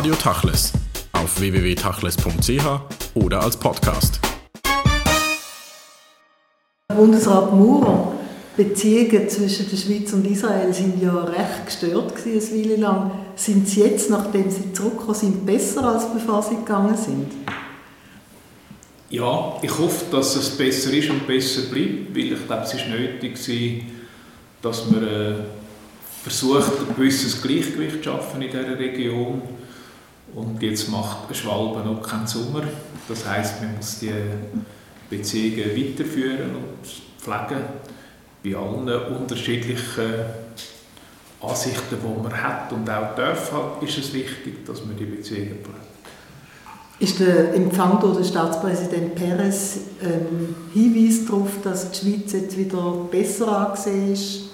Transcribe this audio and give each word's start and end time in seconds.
Radio 0.00 0.14
Tachles 0.14 0.72
auf 1.12 1.38
www.tachles.ch 1.38 2.64
oder 3.16 3.42
als 3.42 3.54
Podcast. 3.54 4.18
Bundesrat 6.88 7.52
Maurer, 7.52 8.14
Beziehungen 8.56 9.28
zwischen 9.28 9.68
der 9.68 9.76
Schweiz 9.76 10.10
und 10.14 10.26
Israel 10.26 10.72
sind 10.72 11.02
ja 11.02 11.22
recht 11.24 11.66
gestört 11.66 12.16
gewesen, 12.16 12.54
eine 12.54 12.64
Weile 12.64 12.76
lang. 12.76 13.10
Sind 13.36 13.68
sie 13.68 13.80
jetzt, 13.82 14.08
nachdem 14.08 14.50
sie 14.50 14.72
zurückgekommen 14.72 15.14
sind, 15.14 15.44
besser 15.44 15.84
als 15.84 16.10
bevor 16.10 16.42
sie 16.42 16.56
gegangen 16.56 16.96
sind? 16.96 17.30
Ja, 19.10 19.58
ich 19.60 19.78
hoffe, 19.78 20.06
dass 20.10 20.34
es 20.34 20.56
besser 20.56 20.94
ist 20.94 21.10
und 21.10 21.26
besser 21.26 21.70
bleibt, 21.70 22.16
weil 22.16 22.32
ich 22.32 22.46
glaube, 22.46 22.62
es 22.62 22.72
ist 22.72 22.88
nötig 22.88 23.36
war, 24.62 24.70
dass 24.70 24.90
man 24.90 25.06
äh, 25.06 25.34
versucht, 26.22 26.88
ein 26.88 26.96
gewisses 26.96 27.42
Gleichgewicht 27.42 28.02
zu 28.02 28.04
schaffen 28.04 28.40
in 28.40 28.50
dieser 28.50 28.78
Region. 28.78 29.59
Und 30.34 30.62
jetzt 30.62 30.88
macht 30.88 31.34
Schwalbe 31.36 31.80
noch 31.80 32.02
keinen 32.02 32.26
Sommer. 32.26 32.62
Das 33.08 33.26
heißt, 33.26 33.62
man 33.62 33.76
muss 33.76 33.98
die 33.98 34.12
Beziehungen 35.08 35.70
weiterführen 35.76 36.50
und 36.56 36.86
pflegen. 37.18 37.64
Bei 38.42 38.56
allen 38.56 39.16
unterschiedlichen 39.16 40.12
Ansichten, 41.40 41.96
die 42.02 42.22
man 42.22 42.42
hat 42.42 42.72
und 42.72 42.88
auch 42.88 43.14
darf, 43.14 43.52
ist 43.82 43.98
es 43.98 44.12
wichtig, 44.12 44.64
dass 44.64 44.84
man 44.84 44.96
die 44.96 45.04
Beziehungen 45.04 45.58
pflegt. 45.62 45.90
Ist 47.00 47.18
der 47.18 47.54
Empfang 47.54 47.98
durch 47.98 48.28
Staatspräsident 48.28 49.14
Perez 49.14 49.78
ein 50.02 50.54
Hinweis 50.74 51.24
darauf, 51.24 51.48
dass 51.64 51.90
die 51.90 51.98
Schweiz 51.98 52.32
jetzt 52.32 52.58
wieder 52.58 53.06
besser 53.10 53.68
angesehen 53.68 54.12
ist? 54.12 54.50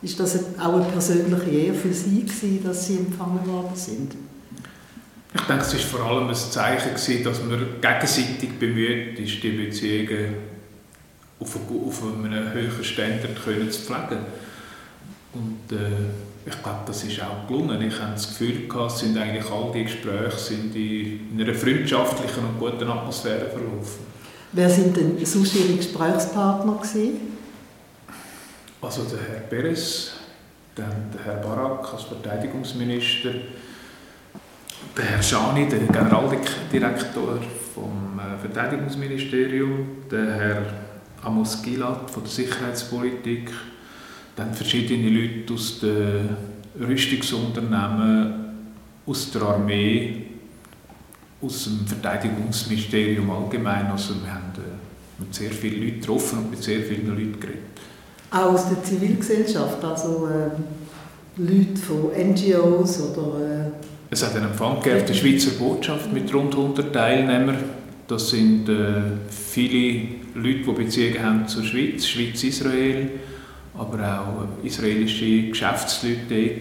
Ist 0.00 0.18
das 0.18 0.38
auch 0.58 0.74
eine 0.74 0.84
persönliche 0.86 1.50
Ehre 1.50 1.74
für 1.74 1.92
Sie 1.92 2.20
gewesen, 2.20 2.64
dass 2.64 2.86
Sie 2.86 2.96
empfangen 2.96 3.46
worden 3.46 3.76
sind? 3.76 4.16
Ich 5.34 5.40
denke, 5.42 5.62
es 5.62 5.72
war 5.72 6.00
vor 6.00 6.10
allem 6.10 6.28
ein 6.28 6.34
Zeichen, 6.34 6.90
gewesen, 6.90 7.24
dass 7.24 7.42
man 7.42 7.58
gegenseitig 7.80 8.58
bemüht 8.58 9.18
ist, 9.18 9.42
die 9.42 9.50
Beziehungen 9.50 10.34
auf, 11.40 11.56
auf 11.56 12.02
einem 12.02 12.52
höheren 12.52 12.84
Standard 12.84 13.36
zu 13.36 13.80
pflegen. 13.80 14.24
Und 15.32 15.76
äh, 15.76 16.48
ich 16.48 16.62
glaube, 16.62 16.80
das 16.86 17.04
ist 17.04 17.20
auch 17.22 17.46
gelungen. 17.46 17.80
Ich 17.82 17.98
habe 17.98 18.12
das 18.12 18.28
Gefühl, 18.28 18.68
gehabt, 18.68 18.98
sind 18.98 19.16
eigentlich 19.16 19.50
all 19.50 19.72
die 19.72 19.84
Gespräche 19.84 20.36
sind 20.36 20.74
in 20.74 21.40
einer 21.40 21.54
freundschaftlichen 21.54 22.44
und 22.44 22.58
guten 22.58 22.88
Atmosphäre 22.88 23.48
verlaufen. 23.48 24.12
Wer 24.52 24.68
sind 24.68 24.96
denn 24.96 25.24
sonst 25.24 25.54
Ihre 25.56 25.76
Gesprächspartner 25.76 26.74
gewesen? 26.74 27.38
Also 28.82 29.04
der 29.04 29.20
Herr 29.20 29.40
Perez, 29.40 30.12
dann 30.74 31.10
der 31.14 31.24
Herr 31.24 31.40
Barak 31.40 31.94
als 31.94 32.02
Verteidigungsminister, 32.02 33.30
der 34.96 35.04
Herr 35.04 35.22
Schani, 35.22 35.68
der 35.68 35.80
Generaldirektor 35.80 37.38
vom 37.74 38.18
äh, 38.18 38.38
Verteidigungsministerium, 38.40 39.86
der 40.10 40.34
Herr 40.34 40.62
Amos 41.22 41.62
Gilad 41.62 42.10
von 42.10 42.22
der 42.22 42.32
Sicherheitspolitik, 42.32 43.50
dann 44.36 44.52
verschiedene 44.52 45.08
Leute 45.08 45.54
aus 45.54 45.80
den 45.80 46.36
Rüstungsunternehmen, 46.78 48.34
aus 49.06 49.30
der 49.30 49.42
Armee, 49.42 50.26
aus 51.40 51.64
dem 51.64 51.86
Verteidigungsministerium 51.86 53.30
allgemein. 53.30 53.86
Also 53.86 54.14
wir 54.22 54.32
haben 54.32 54.52
äh, 54.56 55.22
mit 55.22 55.34
sehr 55.34 55.50
vielen 55.50 55.82
Leuten 55.82 56.00
getroffen 56.00 56.38
und 56.38 56.50
mit 56.50 56.62
sehr 56.62 56.80
vielen 56.80 57.08
Leuten 57.08 57.40
geredet. 57.40 57.62
Auch 58.30 58.54
aus 58.54 58.68
der 58.68 58.82
Zivilgesellschaft, 58.82 59.82
also 59.84 60.28
äh, 60.28 61.40
Leute 61.40 61.76
von 61.76 62.10
NGOs 62.14 63.00
oder... 63.00 63.40
Äh 63.40 63.61
es 64.12 64.22
hat 64.22 64.36
einen 64.36 64.44
Empfang 64.50 64.78
gegeben 64.82 65.06
der 65.06 65.14
Schweizer 65.14 65.52
Botschaft 65.52 66.12
mit 66.12 66.32
rund 66.34 66.54
100 66.54 66.92
Teilnehmern. 66.92 67.56
Das 68.06 68.28
sind 68.28 68.68
äh, 68.68 69.00
viele 69.30 70.06
Leute, 70.34 70.58
die 70.58 70.72
Beziehungen 70.72 71.22
haben 71.22 71.48
zur 71.48 71.64
Schweiz, 71.64 72.06
Schweiz-Israel, 72.06 73.08
aber 73.74 74.20
auch 74.20 74.64
israelische 74.64 75.48
Geschäftsleute 75.48 76.60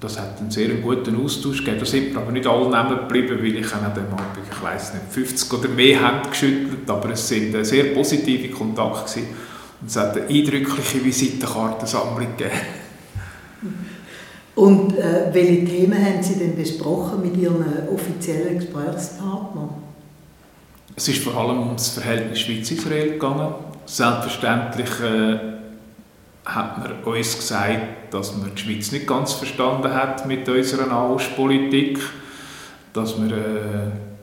da 0.00 0.06
das 0.06 0.20
hat 0.20 0.38
einen 0.38 0.50
sehr 0.50 0.68
guten 0.74 1.24
Austausch 1.24 1.58
gegeben. 1.58 1.80
Da 1.80 1.86
sind 1.86 2.12
wir 2.12 2.20
aber 2.20 2.30
nicht 2.30 2.46
alle 2.46 2.68
nehmen 2.68 3.08
geblieben, 3.08 3.38
weil 3.40 3.56
ich 3.56 3.72
an 3.74 3.92
dem 3.94 4.04
Abend, 4.12 4.38
ich 4.48 4.62
weiss 4.62 4.92
nicht, 4.92 5.06
50 5.10 5.52
oder 5.52 5.68
mehr 5.70 5.98
Hände 5.98 6.28
geschüttelt, 6.28 6.88
aber 6.88 7.10
es 7.10 7.26
sind 7.26 7.54
äh, 7.54 7.64
sehr 7.64 7.84
positive 7.84 8.48
Kontakte. 8.50 9.20
Und 9.80 9.88
es 9.88 9.96
hat 9.96 10.16
eine 10.16 10.26
eindrückliche 10.26 11.04
Visitenkartensammlung 11.04 12.36
gegeben. 12.36 12.81
Und 14.54 14.98
äh, 14.98 15.32
welche 15.32 15.64
Themen 15.64 16.04
haben 16.04 16.22
Sie 16.22 16.38
denn 16.38 16.54
besprochen 16.54 17.22
mit 17.22 17.36
Ihren 17.36 17.64
offiziellen 17.92 18.58
Gesprächspartnern? 18.58 19.70
Es 20.94 21.08
ist 21.08 21.24
vor 21.24 21.34
allem 21.36 21.62
um 21.62 21.72
das 21.72 21.88
Verhältnis 21.88 22.40
Schweiz-Israel 22.40 23.12
gegangen. 23.12 23.54
Selbstverständlich 23.86 24.90
äh, 25.00 25.38
hat 26.44 26.78
man 26.78 27.02
uns 27.04 27.36
gesagt, 27.36 28.12
dass 28.12 28.36
man 28.36 28.54
die 28.54 28.60
Schweiz 28.60 28.92
nicht 28.92 29.06
ganz 29.06 29.32
verstanden 29.32 29.92
hat 29.92 30.26
mit 30.26 30.46
unserer 30.48 30.86
Nahostpolitik, 30.86 31.98
dass 32.92 33.16
man 33.16 33.30
äh, 33.30 33.34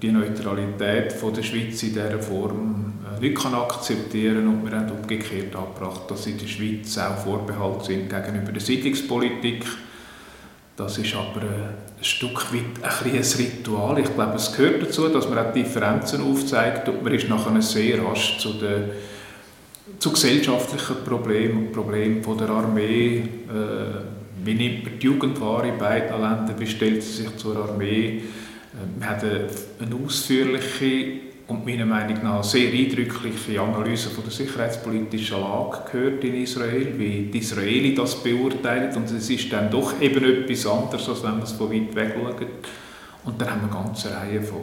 die 0.01 0.11
Neutralität 0.11 1.11
von 1.11 1.33
der 1.33 1.43
Schweiz 1.43 1.81
in 1.81 1.93
dieser 1.93 2.19
Form 2.19 2.93
äh, 3.17 3.19
nicht 3.19 3.41
kann 3.41 3.55
akzeptieren 3.55 4.47
und 4.47 4.69
wir 4.69 4.77
haben 4.77 4.91
umgekehrt 4.91 5.55
angebracht, 5.55 6.03
dass 6.09 6.27
in 6.27 6.37
der 6.37 6.47
Schweiz 6.47 6.97
auch 6.99 7.17
Vorbehalte 7.17 7.85
sind 7.85 8.09
gegenüber 8.09 8.51
der 8.51 8.61
Siedlungspolitik. 8.61 9.65
Das 10.79 10.97
ist 10.97 11.13
aber 11.13 11.41
äh, 11.41 11.97
ein 11.97 12.03
Stück 12.03 12.53
weit 12.53 12.81
ein, 12.81 13.11
ein 13.11 13.21
Ritual. 13.37 13.99
Ich 13.99 14.15
glaube, 14.15 14.35
es 14.35 14.55
gehört 14.55 14.81
dazu, 14.81 15.09
dass 15.09 15.27
man 15.27 15.37
auch 15.39 15.51
Differenzen 15.51 16.21
aufzeigt 16.21 16.87
und 16.87 17.03
man 17.03 17.13
ist 17.13 17.27
nachher 17.27 17.61
sehr 17.61 18.01
rasch 18.01 18.37
zu 18.39 18.53
den 18.53 18.85
zu 19.99 20.13
gesellschaftlichen 20.13 21.03
Problemen 21.03 21.57
und 21.57 21.73
Problemen 21.73 22.23
von 22.23 22.37
der 22.37 22.49
Armee. 22.51 23.17
Äh, 23.17 24.45
wie 24.45 24.53
nimmt 24.53 24.85
man 24.85 24.99
die 24.99 25.05
Jugend 25.05 25.41
wahr 25.41 25.65
in 25.65 25.77
beiden 25.77 26.11
Ländern? 26.11 26.55
Wie 26.57 26.67
stellt 26.67 27.03
sie 27.03 27.23
sich 27.23 27.35
zur 27.35 27.57
Armee? 27.57 28.23
Wir 28.97 29.09
haben 29.09 29.29
eine 29.81 30.05
ausführliche 30.05 31.28
und 31.49 31.65
meiner 31.65 31.85
Meinung 31.85 32.23
nach 32.23 32.43
sehr 32.43 32.71
eindrückliche 32.71 33.59
Analyse 33.59 34.09
von 34.09 34.23
der 34.23 34.31
sicherheitspolitischen 34.31 35.41
Lage 35.41 35.79
gehört 35.91 36.23
in 36.23 36.35
Israel, 36.43 36.93
wie 36.97 37.29
die 37.33 37.39
Israelis 37.39 37.97
das 37.97 38.15
beurteilen 38.21 38.95
und 38.95 39.09
es 39.09 39.29
ist 39.29 39.51
dann 39.51 39.71
doch 39.71 39.99
eben 39.99 40.23
etwas 40.23 40.67
anderes, 40.67 41.09
als 41.09 41.23
wenn 41.23 41.31
man 41.31 41.41
es 41.41 41.53
von 41.53 41.71
weit 41.71 41.95
weg 41.95 42.15
schaut. 42.15 42.47
Und 43.25 43.41
dann 43.41 43.49
haben 43.49 43.61
wir 43.67 43.75
eine 43.75 43.85
ganze 43.85 44.15
Reihe 44.15 44.41
von 44.41 44.59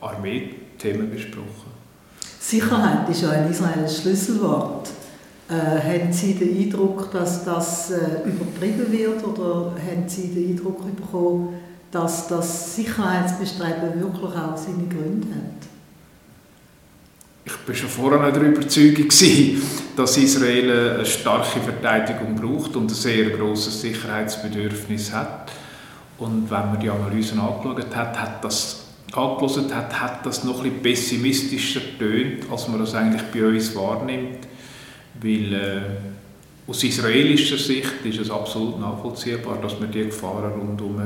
Armeethemen 0.00 1.10
besprochen. 1.10 1.72
Sicherheit 2.38 3.08
ist 3.08 3.22
ja 3.22 3.32
in 3.32 3.50
Israel 3.50 3.84
ein 3.84 3.88
Schlüsselwort. 3.88 4.90
Äh, 5.48 5.54
haben 5.54 6.12
Sie 6.12 6.34
den 6.34 6.56
Eindruck, 6.58 7.10
dass 7.12 7.44
das 7.44 7.92
äh, 7.92 8.28
übertrieben 8.28 8.92
wird 8.92 9.24
oder 9.24 9.72
haben 9.72 10.06
Sie 10.06 10.28
den 10.28 10.50
Eindruck 10.50 10.84
bekommen, 10.96 11.54
dass 11.90 12.28
das 12.28 12.76
Sicherheitsbestreben 12.76 14.00
wirklich 14.00 14.34
auch 14.34 14.56
seine 14.56 14.86
Gründe 14.88 15.28
hat? 15.28 15.75
Ich 17.46 17.52
war 17.68 17.74
schon 17.76 17.88
vorher 17.88 18.32
der 18.32 18.42
Überzeugung, 18.42 19.06
dass 19.96 20.16
Israel 20.16 20.94
eine 20.96 21.06
starke 21.06 21.60
Verteidigung 21.60 22.34
braucht 22.34 22.74
und 22.74 22.90
ein 22.90 22.94
sehr 22.94 23.30
grosses 23.30 23.82
Sicherheitsbedürfnis 23.82 25.12
hat. 25.12 25.52
Und 26.18 26.50
wenn 26.50 26.72
man 26.72 26.80
die 26.80 26.90
Analysen 26.90 27.38
angeschaut 27.38 27.94
hat, 27.94 28.20
hat 28.20 28.42
das 28.44 28.86
angehört 29.12 29.72
hat, 29.72 30.00
hat 30.00 30.26
das 30.26 30.42
noch 30.42 30.60
bisschen 30.60 30.82
pessimistischer 30.82 31.82
tönt, 31.96 32.50
als 32.50 32.66
man 32.66 32.80
das 32.80 32.94
eigentlich 32.96 33.22
bei 33.32 33.46
uns 33.46 33.76
wahrnimmt. 33.76 34.48
Weil 35.22 35.54
äh, 35.54 35.80
aus 36.66 36.82
israelischer 36.82 37.58
Sicht 37.58 38.04
ist 38.04 38.18
es 38.18 38.28
absolut 38.28 38.80
nachvollziehbar, 38.80 39.58
dass 39.62 39.78
man 39.78 39.92
die 39.92 40.02
Gefahren 40.02 40.50
rundum 40.52 41.00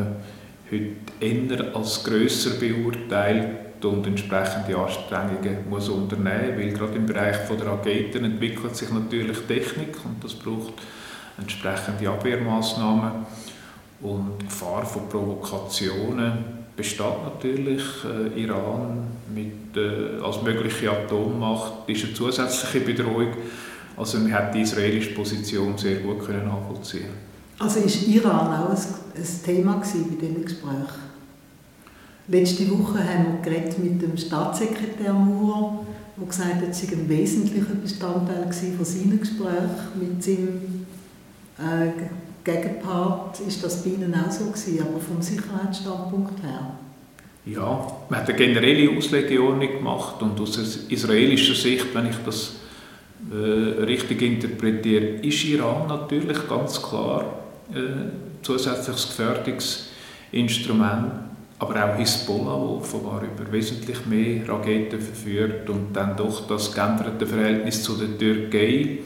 heute 0.71 0.87
eher 1.21 1.77
als 1.77 2.03
grösser 2.03 2.59
beurteilt 2.59 3.70
und 3.85 4.07
entsprechende 4.07 4.77
Anstrengungen 4.77 5.69
muss 5.69 5.89
unternehmen 5.89 6.59
weil 6.59 6.73
gerade 6.73 6.97
im 6.97 7.07
Bereich 7.07 7.37
der 7.49 7.67
Raketen 7.67 8.25
entwickelt 8.25 8.77
sich 8.77 8.91
natürlich 8.91 9.39
Technik 9.47 9.97
und 10.05 10.23
das 10.23 10.35
braucht 10.35 10.75
entsprechende 11.39 12.09
Abwehrmaßnahmen 12.09 13.11
und 14.03 14.39
die 14.41 14.47
Gefahr 14.47 14.85
von 14.85 15.09
Provokationen 15.09 16.61
besteht 16.77 17.25
natürlich. 17.25 17.83
Äh, 18.05 18.43
Iran 18.43 19.09
mit, 19.35 19.77
äh, 19.77 20.23
als 20.25 20.43
mögliche 20.43 20.91
Atommacht 20.91 21.89
ist 21.89 22.05
eine 22.05 22.15
zusätzliche 22.15 22.81
Bedrohung. 22.81 23.35
Also 23.97 24.19
man 24.19 24.33
hat 24.33 24.55
die 24.55 24.63
israelische 24.63 25.15
Position 25.15 25.77
sehr 25.77 25.97
gut 25.97 26.25
können 26.25 26.47
nachvollziehen 26.47 27.31
also 27.61 27.81
ist 27.81 28.09
Iran 28.09 28.55
auch 28.55 28.71
ein, 28.71 28.77
ein 28.77 29.45
Thema 29.45 29.75
bei 29.77 30.27
diesem 30.27 30.43
Gespräch? 30.43 30.89
Letzte 32.29 32.71
Woche 32.71 32.99
haben 32.99 33.27
wir 33.33 33.43
geredet 33.43 33.79
mit 33.79 34.01
dem 34.01 34.17
Staatssekretär 34.17 35.13
Maurer, 35.13 35.81
der 36.17 36.27
gesagt 36.27 36.63
hat, 36.63 36.71
es 36.71 36.81
sei 36.81 36.93
ein 36.93 37.09
wesentlicher 37.09 37.75
Bestandteil 37.75 38.53
von 38.53 38.85
seinen 38.85 39.19
Gesprächen 39.19 39.99
mit 39.99 40.23
seinem 40.23 40.87
äh, 41.59 41.91
Gegenpart 42.43 43.39
ist 43.41 43.63
das 43.63 43.85
bei 43.85 43.91
Ihnen 43.91 44.15
auch 44.15 44.31
so 44.31 44.47
gewesen, 44.47 44.81
aber 44.81 44.99
vom 44.99 45.21
Sicherheitsstandpunkt 45.21 46.43
her? 46.43 46.71
Ja, 47.45 47.87
man 48.09 48.21
hat 48.21 48.29
eine 48.29 48.39
generelle 48.39 48.97
Auslegeordnung 48.97 49.69
gemacht 49.69 50.23
und 50.23 50.41
aus 50.41 50.57
israelischer 50.89 51.55
Sicht, 51.55 51.95
wenn 51.95 52.07
ich 52.07 52.17
das 52.25 52.53
äh, 53.31 53.83
richtig 53.83 54.23
interpretiere, 54.23 55.21
ist 55.23 55.45
Iran 55.45 55.87
natürlich 55.89 56.49
ganz 56.49 56.83
klar 56.83 57.27
äh, 57.75 57.81
zusätzliches 58.43 59.09
Gefährdungsinstrument, 59.09 61.13
aber 61.61 61.85
auch 61.85 61.97
Hisbollah, 61.97 62.59
wo 62.59 62.79
offenbar 62.79 63.23
über 63.23 63.53
wesentlich 63.53 64.07
mehr 64.07 64.49
Raketen 64.49 64.99
verführt 64.99 65.69
und 65.69 65.95
dann 65.95 66.17
doch 66.17 66.47
das 66.47 66.73
geänderte 66.73 67.27
Verhältnis 67.27 67.83
zu 67.83 67.97
der 67.97 68.17
Türkei, 68.19 69.01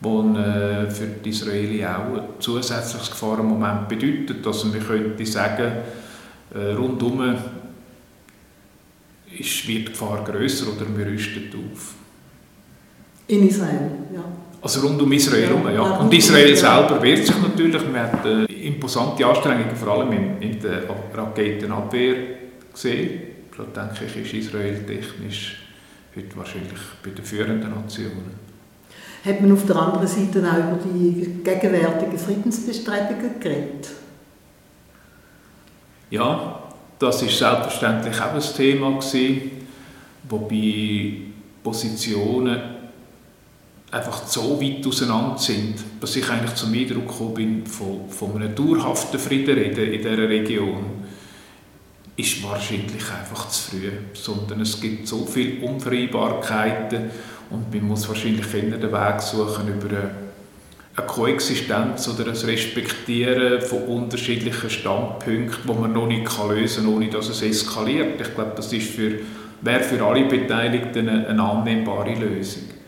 wo 0.00 0.20
äh, 0.34 0.90
für 0.90 1.06
die 1.24 1.30
Israelis 1.30 1.84
auch 1.84 2.18
ein 2.18 2.24
zusätzliches 2.40 3.08
Gefahrenmoment 3.08 3.88
bedeutet. 3.88 4.44
Also 4.44 4.66
man 4.66 4.80
könnte 4.80 5.24
sagen, 5.24 5.72
äh, 6.52 6.72
rundum 6.72 7.36
ist, 9.38 9.68
wird 9.68 9.88
die 9.88 9.92
Gefahr 9.92 10.24
grösser 10.24 10.72
oder 10.72 10.86
wir 10.96 11.06
rüsten 11.06 11.50
auf. 11.54 11.94
In 13.28 13.46
Israel, 13.46 13.90
ja. 14.12 14.24
Also 14.60 14.80
rund 14.80 15.00
um 15.00 15.12
Israel 15.12 15.46
herum, 15.46 15.66
ja. 15.66 15.72
ja. 15.72 15.82
Und 15.82 16.12
Israel 16.12 16.56
selber 16.56 17.00
wehrt 17.00 17.24
sich 17.24 17.36
natürlich. 17.40 17.82
Man 17.84 18.02
hat 18.02 18.26
äh, 18.26 18.51
imposante 18.66 19.26
Anstrengungen, 19.26 19.76
vor 19.76 19.88
allem 19.88 20.12
in, 20.12 20.42
in 20.42 20.60
der 20.60 20.82
Raketenabwehr 21.14 22.14
gesehen. 22.72 23.22
Da 23.56 23.64
denke 23.64 24.06
ich, 24.06 24.16
ist 24.24 24.46
Israel 24.46 24.82
technisch 24.86 25.62
heute 26.16 26.36
wahrscheinlich 26.36 26.80
bei 27.02 27.10
den 27.10 27.24
führenden 27.24 27.70
Nationen. 27.70 28.42
Hat 29.24 29.40
man 29.40 29.52
auf 29.52 29.66
der 29.66 29.76
anderen 29.76 30.06
Seite 30.06 30.42
auch 30.42 30.56
über 30.56 30.78
die 30.84 31.42
gegenwärtigen 31.44 32.18
Friedensbestrebungen 32.18 33.38
geredet? 33.38 33.90
Ja, 36.10 36.62
das 36.98 37.22
ist 37.22 37.38
selbstverständlich 37.38 38.20
auch 38.20 38.34
ein 38.34 38.56
Thema 38.56 38.90
gewesen, 38.90 39.50
wobei 40.28 41.12
Positionen 41.62 42.60
einfach 43.92 44.26
so 44.26 44.60
weit 44.60 44.84
auseinander 44.86 45.38
sind, 45.38 45.74
dass 46.00 46.16
ich 46.16 46.28
eigentlich 46.28 46.54
zum 46.54 46.72
Eindruck 46.72 47.08
gekommen 47.08 47.34
bin, 47.34 47.66
von, 47.66 48.08
von 48.08 48.34
einem 48.36 48.54
dauerhaften 48.54 49.20
Frieden 49.20 49.58
in 49.58 49.74
dieser 49.74 50.28
Region, 50.28 50.84
ist 52.16 52.42
wahrscheinlich 52.42 53.04
einfach 53.20 53.48
zu 53.50 53.70
früh. 53.70 53.90
Sondern 54.14 54.62
es 54.62 54.80
gibt 54.80 55.06
so 55.06 55.26
viele 55.26 55.64
Unvereinbarkeiten 55.66 57.10
und 57.50 57.72
man 57.72 57.88
muss 57.88 58.08
wahrscheinlich 58.08 58.52
eher 58.52 58.78
den 58.78 58.92
Weg 58.92 59.20
suchen 59.20 59.68
über 59.68 59.88
eine 60.94 61.06
Koexistenz 61.06 62.08
oder 62.08 62.30
ein 62.30 62.36
Respektieren 62.36 63.60
von 63.60 63.82
unterschiedlichen 63.84 64.70
Standpunkten, 64.70 65.64
die 65.64 65.80
man 65.80 65.92
noch 65.92 66.06
nicht 66.06 66.30
lösen 66.48 66.84
kann, 66.84 66.94
ohne 66.94 67.08
dass 67.08 67.28
es 67.28 67.42
eskaliert. 67.42 68.20
Ich 68.20 68.34
glaube, 68.34 68.52
das 68.56 68.72
ist 68.72 68.90
für, 68.90 69.20
wäre 69.60 69.80
für 69.80 70.02
alle 70.02 70.24
Beteiligten 70.24 71.08
eine, 71.08 71.26
eine 71.26 71.42
annehmbare 71.42 72.14
Lösung. 72.14 72.81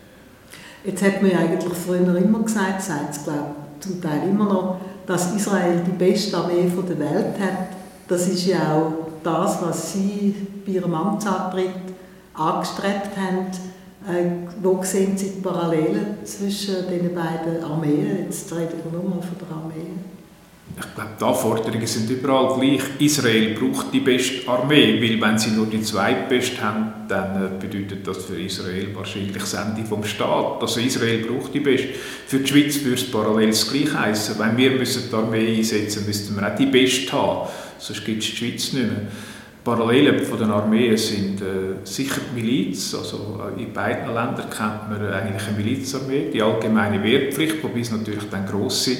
Jetzt 0.85 1.03
hat 1.03 1.21
man 1.21 1.31
ja 1.31 1.39
eigentlich 1.39 1.73
früher 1.73 2.15
immer 2.15 2.39
gesagt, 2.39 2.81
sagt 2.81 3.15
es 3.15 3.23
glaube 3.23 3.55
zum 3.79 4.01
Teil 4.01 4.29
immer 4.29 4.45
noch, 4.45 4.77
dass 5.05 5.35
Israel 5.35 5.81
die 5.85 5.91
beste 5.91 6.37
Armee 6.37 6.71
der 6.89 6.99
Welt 6.99 7.39
hat. 7.39 7.69
Das 8.07 8.27
ist 8.27 8.45
ja 8.45 8.75
auch 8.75 8.91
das, 9.23 9.61
was 9.61 9.93
Sie 9.93 10.35
bei 10.65 10.73
Ihrem 10.73 10.93
Amtsantritt 10.93 11.69
angestrebt 12.33 13.11
haben 13.17 13.47
äh, 14.07 14.47
wo 14.61 14.83
sehen 14.83 15.17
Sie 15.17 15.31
die 15.31 15.41
Parallelen 15.41 16.17
zwischen 16.23 16.87
den 16.87 17.15
beiden 17.15 17.63
Armeen? 17.63 18.25
Jetzt 18.25 18.51
reden 18.53 18.79
wir 18.83 18.91
nur 18.91 19.09
mal 19.09 19.21
von 19.21 19.37
der 19.39 19.55
Armee. 19.55 20.14
Ich 20.77 20.93
glaube, 20.93 21.11
die 21.17 21.23
Anforderungen 21.23 21.87
sind 21.87 22.09
überall 22.09 22.59
gleich. 22.59 22.81
Israel 22.99 23.53
braucht 23.53 23.93
die 23.93 24.01
beste 24.01 24.45
Armee, 24.49 24.99
weil 25.01 25.21
wenn 25.21 25.39
sie 25.39 25.51
nur 25.51 25.67
die 25.67 25.81
zweitbeste 25.81 26.61
haben, 26.61 27.07
dann 27.07 27.45
äh, 27.45 27.49
bedeutet 27.57 28.05
das 28.05 28.25
für 28.25 28.41
Israel 28.41 28.93
wahrscheinlich 28.93 29.37
das 29.37 29.53
Ende 29.53 29.85
vom 29.85 30.03
Staat. 30.03 30.61
Also 30.61 30.81
Israel 30.81 31.19
braucht 31.19 31.53
die 31.53 31.61
beste. 31.61 31.89
Für 32.27 32.39
die 32.39 32.47
Schweiz 32.47 32.83
würde 32.83 32.95
es 32.95 33.09
parallel 33.09 33.51
das 33.51 33.71
Gleiche 33.71 33.97
heißen. 33.97 34.37
Wenn 34.37 34.57
wir 34.57 34.77
die 34.77 35.15
Armee 35.15 35.57
einsetzen 35.57 36.05
müssen, 36.05 36.07
müssten 36.07 36.35
wir 36.35 36.51
auch 36.51 36.57
die 36.57 36.65
beste 36.65 37.11
haben. 37.13 37.49
Sonst 37.79 38.03
gibt 38.03 38.23
es 38.23 38.31
die 38.31 38.35
Schweiz 38.35 38.73
nicht 38.73 38.85
mehr. 38.85 39.01
Parallelen 39.63 40.25
von 40.25 40.37
den 40.37 40.51
Armeen 40.51 40.97
sind 40.97 41.41
äh, 41.41 41.85
sicher 41.85 42.19
die 42.29 42.41
Miliz. 42.41 42.93
Also 42.93 43.41
äh, 43.57 43.63
in 43.63 43.71
beiden 43.71 44.07
Ländern 44.07 44.49
kennt 44.49 44.89
man 44.89 45.07
eigentlich 45.07 45.47
eine 45.47 45.57
Milizarmee, 45.57 46.29
die 46.33 46.41
allgemeine 46.41 47.01
Wehrpflicht, 47.01 47.63
wobei 47.63 47.79
es 47.79 47.91
natürlich 47.91 48.29
dann 48.29 48.45
grosse 48.45 48.97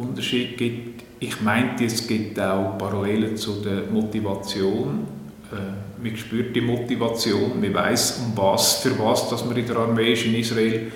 Unterschiede 0.00 0.54
gibt. 0.54 1.04
Ich 1.20 1.40
meinte, 1.40 1.84
es 1.84 2.06
gibt 2.06 2.38
auch 2.40 2.78
Parallelen 2.78 3.36
zu 3.36 3.60
der 3.60 3.82
Motivation. 3.90 5.06
Äh, 5.52 6.02
man 6.02 6.16
spürt 6.16 6.56
die 6.56 6.60
Motivation, 6.60 7.60
man 7.60 7.74
weiß 7.74 8.20
um 8.24 8.36
was, 8.36 8.76
für 8.76 8.98
was 8.98 9.28
dass 9.28 9.44
man 9.44 9.56
in 9.56 9.66
der 9.66 9.76
Armee 9.76 10.12
ist 10.12 10.24
in 10.24 10.34
Israel. 10.34 10.90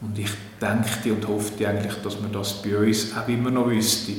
Und 0.00 0.18
ich 0.18 0.30
denke 0.60 1.12
und 1.12 1.26
hoffe 1.26 1.66
eigentlich, 1.66 1.94
dass 2.02 2.20
man 2.20 2.32
das 2.32 2.62
bei 2.62 2.76
uns 2.76 3.16
auch 3.16 3.28
immer 3.28 3.50
noch 3.50 3.70
wüsste. 3.70 4.12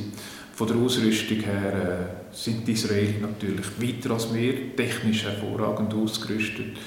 Von 0.54 0.68
der 0.68 0.76
Ausrüstung 0.76 1.40
her 1.40 2.10
äh, 2.32 2.34
sind 2.34 2.66
die 2.66 2.72
Israelis 2.72 3.20
natürlich 3.20 3.66
weiter 3.80 4.14
als 4.14 4.34
wir, 4.34 4.74
technisch 4.74 5.24
hervorragend 5.24 5.92
ausgerüstet. 5.94 6.78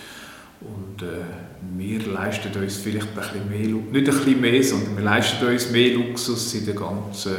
Und 0.62 1.02
äh, 1.04 1.24
wir 1.78 2.06
leisten 2.06 2.52
uns 2.62 2.78
vielleicht 2.78 3.08
ein 3.08 3.16
bisschen 3.16 3.50
mehr, 3.50 3.60
nicht 3.60 3.88
ein 3.96 4.04
bisschen 4.04 4.42
mehr, 4.42 4.64
sondern 4.64 4.98
wir 4.98 5.04
leisten 5.04 5.48
uns 5.48 5.72
mehr 5.72 5.94
Luxus 5.94 6.54
in 6.54 6.66
der 6.66 6.76
ganzen 6.76 7.36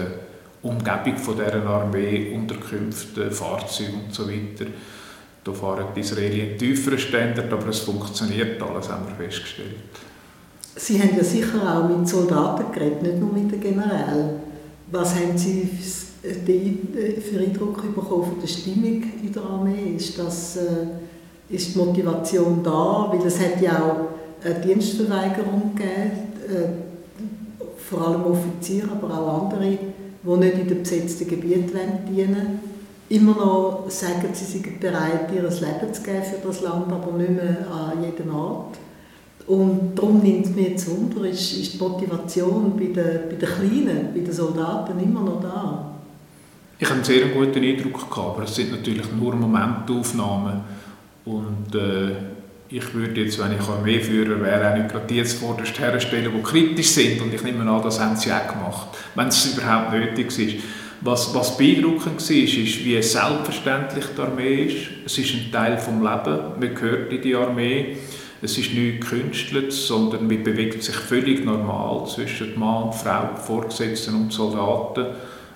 Umgebung 0.62 1.16
von 1.16 1.36
dieser 1.36 1.66
Armee, 1.66 2.32
Unterkünfte, 2.34 3.30
Fahrzeuge 3.30 3.92
und 3.92 4.14
so 4.14 4.26
weiter. 4.26 4.66
Da 5.44 5.52
fahren 5.52 5.86
die 5.94 6.00
Israelis 6.00 6.48
einen 6.50 6.58
tieferen 6.58 6.98
Standard, 6.98 7.52
aber 7.52 7.68
es 7.68 7.80
funktioniert 7.80 8.62
alles, 8.62 8.90
haben 8.90 9.06
wir 9.06 9.26
festgestellt. 9.26 9.76
Sie 10.76 11.00
haben 11.00 11.16
ja 11.16 11.24
sicher 11.24 11.60
auch 11.62 11.88
mit 11.88 12.08
Soldaten 12.08 12.72
geredet, 12.72 13.02
nicht 13.02 13.18
nur 13.18 13.32
mit 13.32 13.50
den 13.52 13.60
Generälen. 13.60 14.40
Was 14.90 15.14
haben 15.14 15.36
Sie 15.36 15.68
den 16.46 16.88
für 17.20 17.38
Eindruck 17.40 17.82
bekommen 17.94 18.24
von 18.24 18.40
der 18.40 18.48
Stimmung 18.48 19.02
in 19.22 19.32
der 19.32 19.42
Armee? 19.42 19.94
Ist, 19.96 20.18
das, 20.18 20.56
äh, 20.56 20.86
ist 21.50 21.74
die 21.74 21.78
Motivation 21.78 22.62
da? 22.62 23.08
Weil 23.10 23.26
es 23.26 23.38
hat 23.40 23.60
ja 23.60 23.78
auch 23.78 24.44
eine 24.44 24.60
Dienstverweigerung 24.60 25.74
gegeben, 25.74 26.12
äh, 26.48 26.90
vor 27.76 28.06
allem 28.06 28.24
Offiziere, 28.24 28.88
aber 28.92 29.12
auch 29.18 29.44
andere, 29.44 29.78
die 30.22 30.36
nicht 30.36 30.58
in 30.58 30.68
den 30.68 30.82
besetzten 30.82 31.28
Gebieten 31.28 31.78
dienen. 32.08 32.60
Immer 33.08 33.34
noch 33.34 33.84
sagen 33.88 34.28
sie, 34.32 34.44
sie 34.44 34.58
sind 34.58 34.78
bereit, 34.78 35.30
ihr 35.34 35.42
Leben 35.42 35.92
zu 35.92 36.02
geben 36.02 36.22
für 36.22 36.46
das 36.46 36.60
Land, 36.60 36.92
aber 36.92 37.12
nicht 37.18 37.30
mehr 37.30 37.66
an 37.68 38.04
jedem 38.04 38.32
Ort. 38.32 38.78
Und 39.48 39.96
darum 39.96 40.20
nimmt 40.20 40.46
es 40.46 40.54
mir 40.54 40.70
jetzt 40.70 40.88
Wunder, 40.88 41.28
ist, 41.28 41.52
ist 41.54 41.74
die 41.74 41.78
Motivation 41.78 42.72
bei 42.76 42.84
den, 42.84 42.94
bei 42.94 43.34
den 43.34 43.48
Kleinen, 43.48 44.14
bei 44.14 44.20
den 44.20 44.32
Soldaten 44.32 45.00
immer 45.00 45.22
noch 45.22 45.42
da? 45.42 45.90
Ich 46.78 46.86
habe 46.86 46.94
einen 46.94 47.04
sehr 47.04 47.26
guten 47.28 47.62
Eindruck 47.64 48.08
gehabt, 48.08 48.36
aber 48.36 48.44
es 48.44 48.54
sind 48.54 48.70
natürlich 48.70 49.06
nur 49.12 49.34
Momentaufnahmen. 49.34 50.60
Und 51.24 51.74
äh, 51.74 52.12
ich 52.68 52.94
würde 52.94 53.22
jetzt, 53.22 53.38
wenn 53.38 53.52
ich 53.52 53.68
Armeeführer 53.68 54.40
wäre, 54.40 54.70
auch 54.70 54.76
nicht 54.76 54.90
gerade 54.90 55.06
die 55.08 55.16
jetzt 55.16 55.38
vorderst 55.38 55.78
herstellen, 55.78 56.32
die 56.34 56.42
kritisch 56.42 56.90
sind. 56.90 57.20
Und 57.20 57.34
ich 57.34 57.42
nehme 57.42 57.68
an, 57.68 57.82
das 57.82 58.00
haben 58.00 58.16
sie 58.16 58.32
auch 58.32 58.46
gemacht, 58.46 58.88
wenn 59.14 59.28
es 59.28 59.56
überhaupt 59.56 59.92
nötig 59.92 60.38
ist. 60.38 60.64
Was, 61.02 61.34
was 61.34 61.56
beeindruckend 61.56 62.20
war, 62.20 62.36
ist, 62.36 62.84
wie 62.84 63.02
selbstverständlich 63.02 64.04
die 64.16 64.20
Armee 64.20 64.64
ist. 64.64 64.86
Es 65.06 65.18
ist 65.18 65.34
ein 65.34 65.50
Teil 65.50 65.76
des 65.76 65.86
Lebens. 65.86 66.58
Man 66.60 66.74
gehört 66.74 67.12
in 67.12 67.22
die 67.22 67.34
Armee. 67.34 67.96
Es 68.42 68.56
ist 68.56 68.72
nicht 68.72 69.00
gekünstelt, 69.00 69.72
sondern 69.72 70.26
man 70.26 70.42
bewegt 70.42 70.82
sich 70.82 70.94
völlig 70.94 71.44
normal 71.44 72.06
zwischen 72.06 72.58
Mann 72.58 72.84
und 72.84 72.94
Frau, 72.94 73.34
Vorgesetzten 73.34 74.14
und 74.14 74.32
Soldaten. 74.32 75.06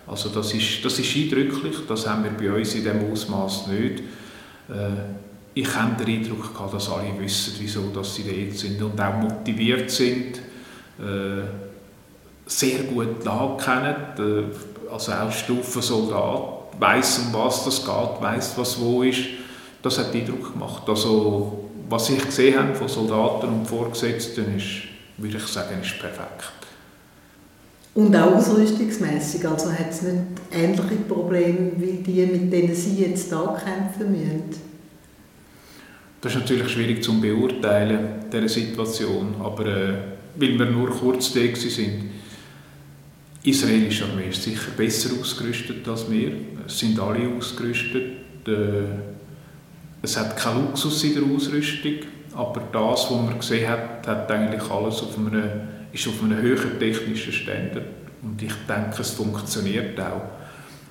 Also 0.07 0.29
das 0.29 0.53
ist, 0.53 0.85
das 0.85 0.99
ist 0.99 1.17
eindrücklich, 1.17 1.77
das 1.89 2.07
haben 2.07 2.25
wir 2.25 2.31
bei 2.31 2.55
uns 2.55 2.75
in 2.75 2.83
diesem 2.83 3.11
Ausmaß 3.11 3.69
nicht. 3.69 4.01
Äh, 4.69 5.15
ich 5.55 5.75
habe 5.75 6.05
den 6.05 6.19
Eindruck 6.19 6.53
gehabt, 6.53 6.75
dass 6.75 6.91
alle 6.91 7.19
wissen, 7.19 7.55
wieso 7.59 7.83
dass 7.95 8.17
sie 8.17 8.25
dort 8.25 8.59
sind 8.59 8.83
und 8.83 9.01
auch 9.01 9.15
motiviert 9.15 9.91
sind, 9.91 10.39
äh, 10.99 11.45
sehr 12.47 12.81
gut 12.85 13.23
die 13.23 13.27
Lage 13.27 13.65
kennen, 13.65 14.51
äh, 14.51 14.93
also 14.93 15.13
auch 15.13 15.31
Stufensoldat, 15.31 16.81
weiß 16.81 17.19
um 17.19 17.35
was 17.35 17.65
das 17.65 17.85
geht, 17.85 18.21
weiß 18.21 18.53
was 18.57 18.81
wo 18.81 19.03
ist. 19.03 19.21
Das 19.81 19.99
hat 19.99 20.15
Eindruck 20.15 20.53
gemacht. 20.53 20.83
Also 20.89 21.71
was 21.89 22.11
ich 22.11 22.25
gesehen 22.25 22.59
habe 22.59 22.75
von 22.75 22.89
Soldaten 22.89 23.47
und 23.47 23.67
Vorgesetzten 23.67 24.57
ist, 24.57 24.89
würde 25.19 25.37
ich 25.37 25.47
sagen, 25.47 25.81
ist 25.83 25.99
perfekt. 26.01 26.53
Und 27.95 28.17
auch 28.17 28.35
ausrüstungsmässig, 28.35 29.47
also 29.47 29.71
hat 29.71 29.91
es 29.91 30.03
nicht 30.03 30.19
ähnliche 30.51 30.97
Probleme 31.09 31.73
wie 31.77 32.03
die, 32.03 32.27
mit 32.27 32.53
denen 32.53 32.75
Sie 32.75 33.03
jetzt 33.03 33.31
da 33.31 33.57
kämpfen 33.63 34.11
müssen? 34.11 34.74
Das 36.25 36.35
ist 36.35 36.41
natürlich 36.41 36.71
schwierig 36.71 37.05
zu 37.05 37.21
beurteilen, 37.21 38.31
diese 38.33 38.49
Situation, 38.49 39.35
aber 39.41 39.67
äh, 39.67 39.95
weil 40.37 40.59
wir 40.59 40.65
nur 40.65 40.89
kurz 40.89 41.35
da 41.35 41.41
sind. 41.55 42.13
israelische 43.43 44.07
Armee 44.07 44.31
ist 44.31 44.43
sicher 44.43 44.71
besser 44.75 45.11
ausgerüstet 45.21 45.87
als 45.87 46.11
wir. 46.11 46.33
Es 46.67 46.79
sind 46.79 46.99
alle 46.99 47.29
ausgerüstet. 47.29 48.05
Äh, 48.49 48.85
es 50.01 50.19
hat 50.19 50.35
keinen 50.39 50.65
Luxus 50.65 51.05
in 51.05 51.15
der 51.15 51.25
Ausrüstung, 51.25 51.97
aber 52.35 52.63
das, 52.73 53.11
was 53.11 53.11
man 53.11 53.39
gesehen 53.39 53.69
hat, 53.69 54.07
hat 54.07 54.31
eigentlich 54.31 54.71
alles 54.71 55.03
auf 55.03 55.19
einem, 55.19 55.43
ist 55.93 56.09
auf 56.09 56.23
einem 56.23 56.41
höheren 56.41 56.79
technischen 56.79 57.35
Standard. 57.35 57.85
Und 58.23 58.43
ich 58.43 58.55
denke, 58.67 59.03
es 59.03 59.11
funktioniert 59.11 60.01
auch. 60.01 60.23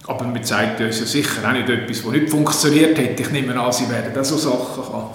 Aber 0.06 0.26
man 0.26 0.44
zeigt 0.44 0.82
uns 0.82 1.00
ja 1.00 1.06
sicher 1.06 1.48
auch 1.48 1.54
nicht 1.54 1.70
etwas, 1.70 2.06
was 2.06 2.12
nicht 2.12 2.30
funktioniert 2.30 2.98
hätte. 2.98 3.24
Ich 3.24 3.32
nehme 3.32 3.60
an, 3.60 3.72
sie 3.72 3.90
werden 3.90 4.18
auch 4.18 4.26
so 4.26 4.38
Sachen 4.38 4.84
haben. 4.94 5.10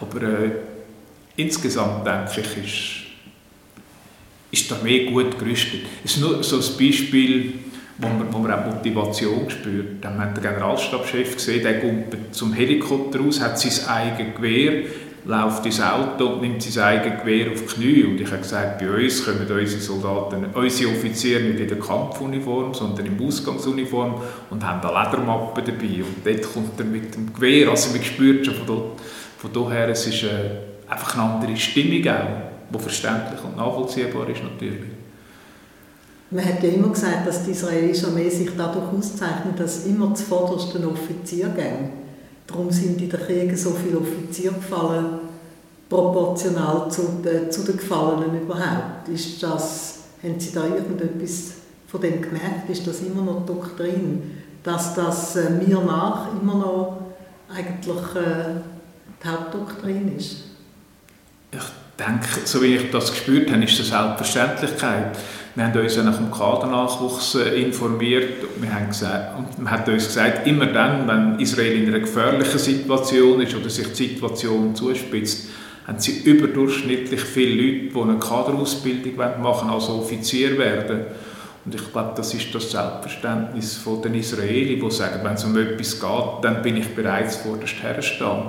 Aber 0.00 0.22
äh, 0.22 0.50
insgesamt 1.36 2.06
denke 2.06 2.40
ich, 2.40 2.64
ist, 2.64 4.60
ist 4.60 4.70
die 4.70 4.74
Armee 4.74 5.10
gut 5.10 5.38
gerüstet. 5.38 5.82
Es 6.04 6.16
ist 6.16 6.20
nur 6.20 6.42
so 6.42 6.56
ein 6.56 6.78
Beispiel, 6.78 7.54
wo 7.98 8.08
man, 8.08 8.32
wo 8.32 8.38
man 8.38 8.52
auch 8.52 8.66
Motivation 8.66 9.48
spürt. 9.48 10.04
Dann 10.04 10.18
hat 10.18 10.36
der 10.36 10.52
Generalstabschef 10.52 11.36
gesehen, 11.36 11.62
der 11.62 11.80
kommt 11.80 12.34
zum 12.34 12.52
Helikopter 12.52 13.20
raus, 13.20 13.40
hat 13.40 13.60
sein 13.60 13.88
eigenes 13.88 14.34
Gewehr, 14.34 14.84
läuft 15.24 15.64
ins 15.66 15.80
Auto 15.80 16.26
und 16.26 16.42
nimmt 16.42 16.62
sein 16.62 16.84
eigenes 16.84 17.20
Gewehr 17.20 17.52
auf 17.52 17.60
die 17.60 17.74
Knie. 17.74 18.04
Und 18.04 18.20
ich 18.20 18.26
habe 18.26 18.38
gesagt, 18.38 18.78
bei 18.78 18.90
uns 18.90 19.24
kommen 19.24 19.40
unsere 19.40 19.80
Soldaten, 19.80 20.46
unsere 20.52 20.90
Offiziere 20.90 21.42
nicht 21.42 21.60
in 21.60 21.68
der 21.68 21.78
Kampfuniform, 21.78 22.74
sondern 22.74 23.06
in 23.06 23.26
Ausgangsuniform 23.26 24.14
und 24.50 24.66
haben 24.66 24.80
eine 24.80 25.04
Ledermappe 25.04 25.62
dabei. 25.62 26.02
Und 26.02 26.24
dort 26.24 26.52
kommt 26.52 26.78
er 26.78 26.84
mit 26.84 27.14
dem 27.14 27.32
Gewehr. 27.32 27.70
Also 27.70 27.92
man 27.92 28.02
spürt 28.02 28.44
schon 28.44 28.54
von, 28.54 28.66
dort, 28.66 29.00
von 29.38 29.52
daher, 29.52 29.88
es 29.90 30.06
ist 30.06 30.24
äh, 30.24 30.28
einfach 30.88 31.14
eine 31.14 31.34
andere 31.34 31.56
Stimmung 31.56 32.06
auch, 32.08 32.74
die 32.74 32.78
verständlich 32.78 33.42
und 33.44 33.56
nachvollziehbar 33.56 34.28
ist 34.28 34.42
natürlich. 34.42 34.90
Man 36.30 36.44
hat 36.46 36.62
ja 36.62 36.70
immer 36.70 36.88
gesagt, 36.88 37.26
dass 37.26 37.44
die 37.44 37.50
israelische 37.50 38.06
Armee 38.06 38.30
sich 38.30 38.48
dadurch 38.56 38.90
auszeichnet, 38.90 39.58
dass 39.58 39.84
immer 39.84 40.14
zuvorderst 40.14 40.74
ein 40.74 40.86
Offizier 40.86 41.48
gehen. 41.50 42.01
Darum 42.46 42.70
sind 42.70 43.00
in 43.00 43.08
den 43.08 43.20
Kriegen 43.20 43.56
so 43.56 43.70
viele 43.70 43.98
Offiziere 43.98 44.54
gefallen, 44.54 45.20
proportional 45.88 46.90
zu 46.90 47.02
den, 47.24 47.50
zu 47.50 47.62
den 47.62 47.76
Gefallenen 47.76 48.42
überhaupt. 48.42 49.08
Ist 49.08 49.42
das, 49.42 49.98
haben 50.22 50.40
Sie 50.40 50.52
da 50.52 50.64
irgendetwas 50.64 51.52
von 51.86 52.00
dem 52.00 52.20
gemerkt? 52.22 52.68
Ist 52.68 52.86
das 52.86 53.00
immer 53.00 53.22
noch 53.22 53.46
Doktrin, 53.46 54.38
dass 54.62 54.94
das 54.94 55.36
äh, 55.36 55.50
mir 55.50 55.80
nach 55.80 56.28
immer 56.40 56.54
noch 56.54 56.98
eigentlich 57.54 58.16
äh, 58.16 58.60
die 59.22 59.28
Hauptdoktrin 59.28 60.16
ist? 60.16 60.51
Ich 61.54 61.60
denke, 61.98 62.46
so 62.46 62.62
wie 62.62 62.76
ich 62.76 62.90
das 62.90 63.10
gespürt 63.10 63.50
habe, 63.50 63.62
ist 63.64 63.78
das 63.78 63.92
eine 63.92 64.16
Selbstverständlichkeit. 64.16 65.18
Wir 65.54 65.66
haben 65.66 65.78
uns 65.78 65.96
nach 65.98 66.16
dem 66.16 66.30
Kadernachwuchs 66.30 67.34
äh, 67.34 67.60
informiert 67.60 68.42
wir 68.58 68.74
haben 68.74 68.88
gesagt, 68.88 69.38
und 69.38 69.58
man 69.58 69.70
hat 69.70 69.86
uns 69.86 70.06
gesagt, 70.06 70.46
immer 70.46 70.64
dann, 70.64 71.06
wenn 71.06 71.38
Israel 71.40 71.82
in 71.82 71.88
einer 71.88 72.00
gefährlichen 72.00 72.58
Situation 72.58 73.42
ist 73.42 73.54
oder 73.54 73.68
sich 73.68 73.86
die 73.88 74.08
Situation 74.08 74.74
zuspitzt, 74.74 75.48
haben 75.86 75.98
sie 75.98 76.20
überdurchschnittlich 76.20 77.20
viele 77.20 77.62
Leute, 77.62 77.94
die 77.94 78.00
eine 78.00 78.18
Kaderausbildung 78.18 79.16
machen 79.16 79.42
wollen, 79.42 79.70
also 79.70 79.98
Offizier 79.98 80.56
werden. 80.56 81.02
Und 81.66 81.74
ich 81.74 81.92
glaube, 81.92 82.14
das 82.16 82.32
ist 82.32 82.54
das 82.54 82.70
Selbstverständnis 82.70 83.84
der 84.02 84.14
Israelis, 84.14 84.82
die 84.82 84.90
sagen, 84.90 85.20
wenn 85.22 85.34
es 85.34 85.44
um 85.44 85.56
etwas 85.58 86.00
geht, 86.00 86.44
dann 86.44 86.62
bin 86.62 86.78
ich 86.78 86.88
bereit, 86.94 87.30
vorderst 87.30 87.82
herzustehen. 87.82 88.46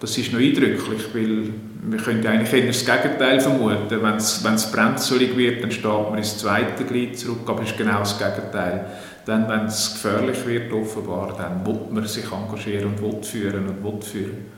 Das 0.00 0.18
ist 0.18 0.32
noch 0.32 0.40
eindrücklich, 0.40 1.02
weil 1.14 1.48
wir 1.86 1.98
können 1.98 2.26
eigentlich 2.26 2.52
eher 2.52 2.66
das 2.66 2.84
Gegenteil 2.84 3.40
vermuten. 3.40 4.02
Wenn 4.02 4.16
es, 4.16 4.72
brenzlig 4.72 5.36
wird, 5.36 5.62
dann 5.62 5.70
steht 5.70 5.84
man 5.84 6.18
ins 6.18 6.38
zweite 6.38 6.84
Glied 6.84 7.18
zurück, 7.18 7.40
aber 7.46 7.62
es 7.62 7.70
ist 7.70 7.78
genau 7.78 8.00
das 8.00 8.18
Gegenteil. 8.18 8.86
Dann, 9.26 9.48
wenn 9.48 9.66
es 9.66 9.92
gefährlich 9.94 10.46
wird, 10.46 10.72
offenbar, 10.72 11.34
dann 11.36 11.66
will 11.66 11.80
man 11.90 12.06
sich 12.06 12.24
engagieren 12.30 12.88
und 12.88 13.02
will 13.02 13.22
führen 13.22 13.68
und 13.68 13.82
will 13.82 14.02
führen. 14.02 14.54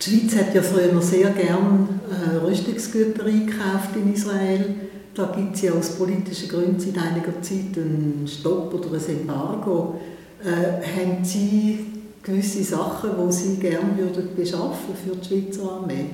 Die 0.00 0.10
Schweiz 0.10 0.36
hat 0.36 0.54
ja 0.54 0.62
früher 0.62 1.00
sehr 1.00 1.30
gerne 1.30 1.88
äh, 2.10 2.36
Rüstungsgüter 2.36 3.24
eingekauft 3.24 3.96
in 3.96 4.12
Israel. 4.12 4.74
Da 5.14 5.32
gibt 5.34 5.54
es 5.54 5.62
ja 5.62 5.72
aus 5.72 5.96
politischen 5.96 6.48
Gründen 6.48 6.78
seit 6.78 6.98
einiger 6.98 7.40
Zeit 7.40 7.76
einen 7.76 8.26
Stopp 8.26 8.74
oder 8.74 8.96
ein 8.96 9.20
Embargo. 9.20 10.00
Äh, 10.44 11.00
haben 11.00 11.24
Sie 11.24 11.93
gewisse 12.24 12.64
Sachen, 12.64 13.10
die 13.16 13.32
Sie 13.32 13.56
gerne 13.56 13.96
würden 13.96 14.30
beschaffen 14.34 14.94
für 15.04 15.14
die 15.14 15.26
Schweizer 15.26 15.70
Armee? 15.70 16.06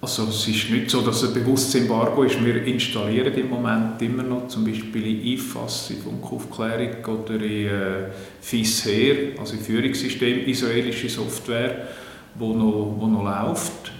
Also 0.00 0.24
es 0.24 0.46
ist 0.46 0.70
nicht 0.70 0.90
so, 0.90 1.00
dass 1.00 1.24
ein 1.24 1.34
bewusstes 1.34 1.74
Embargo 1.74 2.22
ist. 2.22 2.42
Wir 2.44 2.62
installieren 2.64 3.34
im 3.34 3.48
Moment 3.50 4.00
immer 4.02 4.22
noch 4.22 4.46
zum 4.48 4.64
Beispiel 4.64 5.06
in 5.06 5.26
IFAS, 5.34 5.90
in 5.90 5.96
Funkaufklärung 5.96 7.04
oder 7.04 7.34
in 7.42 7.66
äh, 7.66 8.08
FISHER, 8.40 9.38
also 9.38 9.54
in 9.54 9.60
Führungssystem, 9.60 10.46
israelische 10.46 11.08
Software, 11.08 11.88
wo 12.34 12.52
noch, 12.52 12.94
wo 12.98 13.06
noch 13.06 13.24
läuft. 13.24 13.90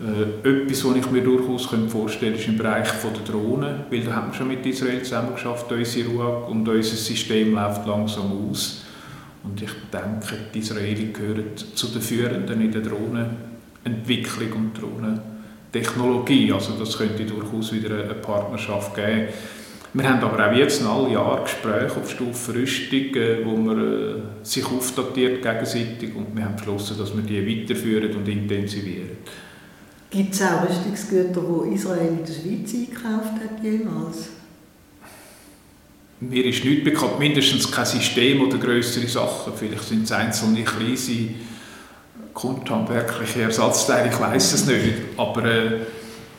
Äh, 0.00 0.48
etwas, 0.48 0.84
was 0.84 0.96
ich 0.96 1.10
mir 1.10 1.22
durchaus 1.22 1.66
vorstellen 1.66 2.32
könnte, 2.32 2.40
ist 2.40 2.48
im 2.48 2.58
Bereich 2.58 2.88
der 2.88 3.32
Drohnen, 3.32 3.84
weil 3.90 4.00
da 4.00 4.14
haben 4.14 4.32
wir 4.32 4.34
schon 4.34 4.48
mit 4.48 4.64
Israel 4.66 5.02
zusammen 5.02 5.34
geschafft, 5.34 5.70
unsere 5.70 6.08
RUAG, 6.08 6.48
und 6.48 6.68
unser 6.68 6.96
System 6.96 7.54
läuft 7.54 7.86
langsam 7.86 8.50
aus. 8.50 8.83
Und 9.44 9.60
ich 9.60 9.70
denke, 9.92 10.36
die 10.52 10.58
Israelis 10.58 11.12
gehören 11.12 11.44
zu 11.74 11.88
den 11.88 12.00
Führenden 12.00 12.60
in 12.60 12.72
der 12.72 12.80
Drohnenentwicklung 12.80 14.52
und 14.52 14.80
Drohnentechnologie. 14.80 16.52
Also 16.52 16.72
das 16.78 16.96
könnte 16.96 17.24
durchaus 17.24 17.72
wieder 17.72 18.04
eine 18.04 18.14
Partnerschaft 18.14 18.94
geben. 18.94 19.28
Wir 19.96 20.10
haben 20.10 20.24
aber 20.24 20.50
auch 20.50 20.52
jetzt 20.52 20.84
alle 20.84 21.12
Jahre 21.12 21.42
Gespräche 21.44 22.00
auf 22.00 22.10
Stufe 22.10 22.52
Rüstung, 22.52 23.14
äh, 23.14 23.44
wo 23.44 23.56
man 23.56 23.78
äh, 23.78 24.14
sich 24.42 24.66
aufdatiert 24.66 25.40
gegenseitig 25.40 26.16
und 26.16 26.34
wir 26.34 26.44
haben 26.44 26.56
beschlossen, 26.56 26.98
dass 26.98 27.14
wir 27.14 27.22
die 27.22 27.62
weiterführen 27.62 28.12
und 28.16 28.26
intensivieren. 28.26 29.10
Gibt 30.10 30.34
es 30.34 30.42
auch 30.42 30.68
Rüstungsgüter, 30.68 31.40
die 31.40 31.74
Israel 31.74 32.08
in 32.08 32.24
der 32.24 32.32
Schweiz 32.32 32.74
eingekauft 32.74 33.34
hat 33.34 33.62
jemals? 33.62 34.30
Mir 36.30 36.46
ist 36.46 36.64
nicht 36.64 36.84
bekannt, 36.84 37.18
mindestens 37.18 37.70
kein 37.70 37.84
System 37.86 38.40
oder 38.40 38.56
größere 38.58 39.08
Sachen. 39.08 39.52
Vielleicht 39.56 39.84
sind 39.84 40.04
es 40.04 40.12
einzelne 40.12 40.62
kleine 40.64 41.34
kunsthandwerkliche 42.32 43.42
Ersatzteile, 43.42 44.10
ich 44.10 44.20
weiß 44.20 44.52
es 44.52 44.66
nicht. 44.66 44.94
Aber 45.16 45.44
äh, 45.44 45.80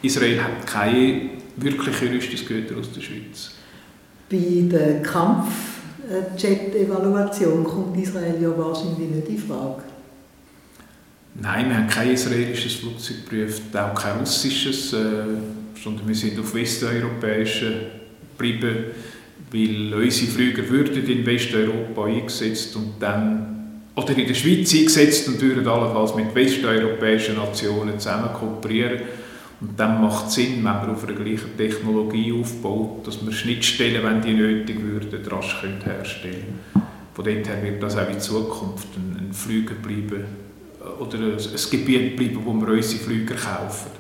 Israel 0.02 0.44
hat 0.44 0.68
keine 0.68 1.30
wirklichen 1.58 2.10
Rüstungsgüter 2.10 2.78
aus 2.78 2.92
der 2.92 3.02
Schweiz. 3.02 3.52
Bei 4.30 4.68
der 4.70 5.02
Kampfjet-Evaluation 5.02 7.64
kommt 7.64 7.98
Israel 7.98 8.36
ja 8.42 8.58
wahrscheinlich 8.58 9.10
nicht 9.10 9.30
in 9.30 9.38
Frage. 9.38 9.84
Nein, 11.36 11.70
wir 11.70 11.78
haben 11.78 11.88
kein 11.88 12.12
israelisches 12.12 12.74
Flugzeug 12.76 13.24
geprüft, 13.24 13.74
auch 13.76 13.94
kein 13.94 14.20
russisches, 14.20 14.92
äh, 14.94 15.24
sondern 15.82 16.08
wir 16.08 16.16
sind 16.16 16.40
auf 16.40 16.54
westeuropäischen 16.54 17.74
geblieben 18.38 18.92
weil 19.56 19.94
unsere 19.94 20.32
Flüger 20.32 20.70
würden 20.70 21.08
in 21.08 21.26
Westeuropa 21.26 22.06
eingesetzt 22.06 22.76
und 22.76 22.94
dann 23.00 23.56
oder 23.96 24.18
in 24.18 24.28
der 24.28 24.34
Schweiz 24.34 24.74
eingesetzt 24.74 25.28
und 25.30 25.42
würden 25.42 25.66
allenfalls 25.66 26.16
mit 26.16 26.36
westeuropäischen 26.36 27.36
Nationen 27.36 27.98
zusammen 27.98 28.34
kooperieren. 28.34 29.00
Und 29.62 29.80
dann 29.80 30.02
macht 30.02 30.28
es 30.28 30.34
Sinn, 30.34 30.56
wenn 30.56 30.64
man 30.64 30.90
auf 30.90 31.08
einer 31.08 31.16
gleichen 31.16 31.56
Technologie 31.56 32.34
aufbaut, 32.34 33.08
dass 33.08 33.22
man 33.22 33.32
Schnittstellen, 33.32 34.04
wenn 34.04 34.22
die 34.22 34.34
nötig 34.34 34.82
würden, 34.82 35.26
rasch 35.26 35.64
herstellen 35.64 36.60
können. 36.74 36.86
Von 37.14 37.24
dort 37.24 37.48
her 37.48 37.64
wird 37.64 37.82
das 37.82 37.98
auch 37.98 38.10
in 38.10 38.20
Zukunft 38.20 38.90
ein, 38.98 39.28
ein 39.28 39.34
Flüger 39.34 39.76
bleiben 39.76 40.26
oder 41.00 41.18
ein, 41.18 41.38
Gebiet 41.72 42.18
bleiben, 42.18 42.40
wo 42.44 42.54
wir 42.54 42.74
unsere 42.74 43.02
Flüger 43.02 43.36
kaufen. 43.36 43.92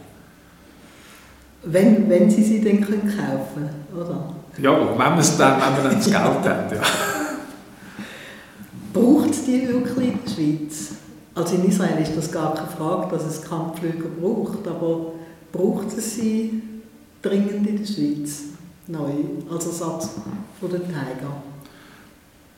Wenn, 1.63 2.09
wenn 2.09 2.29
Sie 2.29 2.43
sie 2.43 2.61
dann 2.61 2.81
kaufen 2.81 3.05
können, 3.55 3.85
oder? 3.97 4.35
Ja, 4.61 4.79
wenn 4.79 4.97
wir, 4.97 5.17
es 5.19 5.37
dann, 5.37 5.61
wenn 5.61 5.83
wir 5.83 5.89
dann 5.89 5.97
das 5.97 6.05
Geld 6.05 6.15
haben, 6.15 6.75
ja. 6.75 6.81
Braucht 8.93 9.31
es 9.31 9.43
die 9.45 9.67
wirklich 9.67 10.07
in 10.07 10.19
der 10.25 10.31
Schweiz? 10.31 10.91
Also 11.35 11.55
in 11.55 11.65
Israel 11.65 12.01
ist 12.01 12.15
das 12.15 12.31
gar 12.31 12.53
keine 12.53 12.69
Frage, 12.69 13.11
dass 13.11 13.25
es 13.25 13.41
Kampfflüge 13.41 14.07
braucht, 14.19 14.65
aber 14.67 15.11
braucht 15.51 15.97
es 15.97 16.15
sie 16.15 16.61
dringend 17.21 17.67
in 17.67 17.77
der 17.77 17.85
Schweiz 17.85 18.43
neu 18.87 19.11
als 19.51 19.65
Ersatz 19.65 20.11
von 20.59 20.69
den 20.69 20.83
Tiger? 20.83 21.43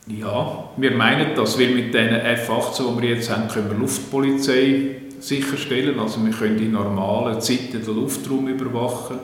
Ja, 0.08 0.70
wir 0.78 0.92
meinen 0.92 1.36
das, 1.36 1.60
weil 1.60 1.74
mit 1.74 1.94
den 1.94 2.10
F-18, 2.10 2.96
die 2.96 3.02
wir 3.02 3.10
jetzt 3.16 3.30
haben, 3.30 3.48
können 3.48 3.72
wir 3.72 3.78
Luftpolizei 3.78 5.02
sicherstellen. 5.20 6.00
Also 6.00 6.24
wir 6.24 6.32
können 6.32 6.60
in 6.60 6.72
normalen 6.72 7.42
Zeiten 7.42 7.84
den 7.84 7.96
Luftraum 7.96 8.48
überwachen. 8.48 9.18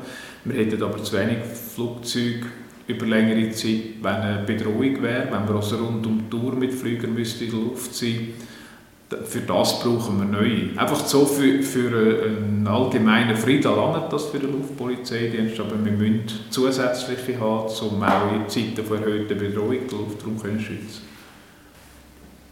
Wir 0.45 0.65
hätten 0.65 0.81
aber 0.83 1.01
zu 1.01 1.15
wenig 1.15 1.37
Flugzeuge 1.73 2.47
über 2.87 3.05
längere 3.05 3.51
Zeit, 3.51 4.01
wenn 4.01 4.15
eine 4.15 4.43
Bedrohung 4.43 5.01
wäre, 5.01 5.27
wenn 5.31 5.47
wir 5.47 5.55
also 5.55 5.77
rund 5.77 6.05
um 6.05 6.19
die 6.19 6.29
Tour 6.29 6.55
mit 6.55 6.73
Flügern 6.73 7.13
müsste 7.13 7.45
in 7.45 7.51
der 7.51 7.59
Luft 7.59 7.95
sein 7.95 8.33
für 9.25 9.41
das 9.41 9.79
brauchen 9.79 10.19
wir 10.19 10.25
neue. 10.25 10.77
Einfach 10.77 11.05
so 11.05 11.25
für, 11.25 11.61
für 11.61 12.25
einen 12.25 12.65
allgemeinen 12.67 13.35
Frieden 13.35 13.75
landet 13.75 14.11
das 14.11 14.25
für 14.25 14.39
den 14.39 14.51
Luftpolizeidienst, 14.51 15.59
aber 15.59 15.83
wir 15.83 15.91
müssen 15.91 16.23
zusätzliche 16.49 17.39
haben, 17.39 17.67
um 17.67 18.03
auch 18.03 18.33
in 18.33 18.49
Zeiten 18.49 18.85
von 18.85 18.97
erhöhter 18.97 19.35
Bedrohung 19.35 19.87
den 19.89 19.97
Luftraum 19.97 20.37
zu 20.37 20.59
schützen 20.59 21.01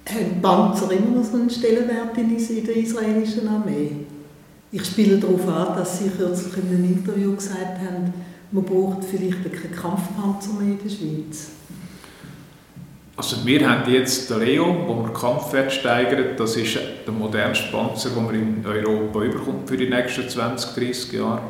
Haben 0.07 0.41
Panzer 0.41 0.91
immer 0.91 1.17
noch 1.17 1.23
so 1.23 1.37
einen 1.37 1.49
Stellenwert 1.49 2.17
in 2.17 2.29
der 2.29 2.75
israelischen 2.75 3.47
Armee? 3.47 3.91
Ich 4.71 4.85
spiele 4.85 5.17
darauf 5.17 5.47
an, 5.47 5.77
dass 5.77 5.99
Sie 5.99 6.09
kürzlich 6.09 6.57
in 6.57 6.69
einem 6.69 6.85
Interview 6.85 7.35
gesagt 7.35 7.79
haben, 7.79 8.13
man 8.51 8.63
braucht 8.63 9.05
vielleicht 9.05 9.43
keinen 9.43 9.75
Kampfpanzer 9.75 10.53
mehr 10.59 10.73
in 10.73 10.79
der 10.83 10.89
Schweiz. 10.89 11.51
Also 13.15 13.45
wir 13.45 13.69
haben 13.69 13.91
jetzt 13.91 14.29
den 14.29 14.39
Leo, 14.39 14.87
wo 14.87 15.03
wir 15.03 15.13
Kampfwert 15.13 15.71
steigern. 15.71 16.35
Das 16.37 16.55
ist 16.55 16.77
der 17.05 17.13
modernste 17.13 17.71
Panzer, 17.71 18.09
den 18.09 18.25
man 18.25 18.35
in 18.35 18.65
Europa 18.65 19.21
überkommt 19.21 19.69
für 19.69 19.77
die 19.77 19.89
nächsten 19.89 20.27
20, 20.27 20.73
30 20.73 21.13
Jahre. 21.13 21.41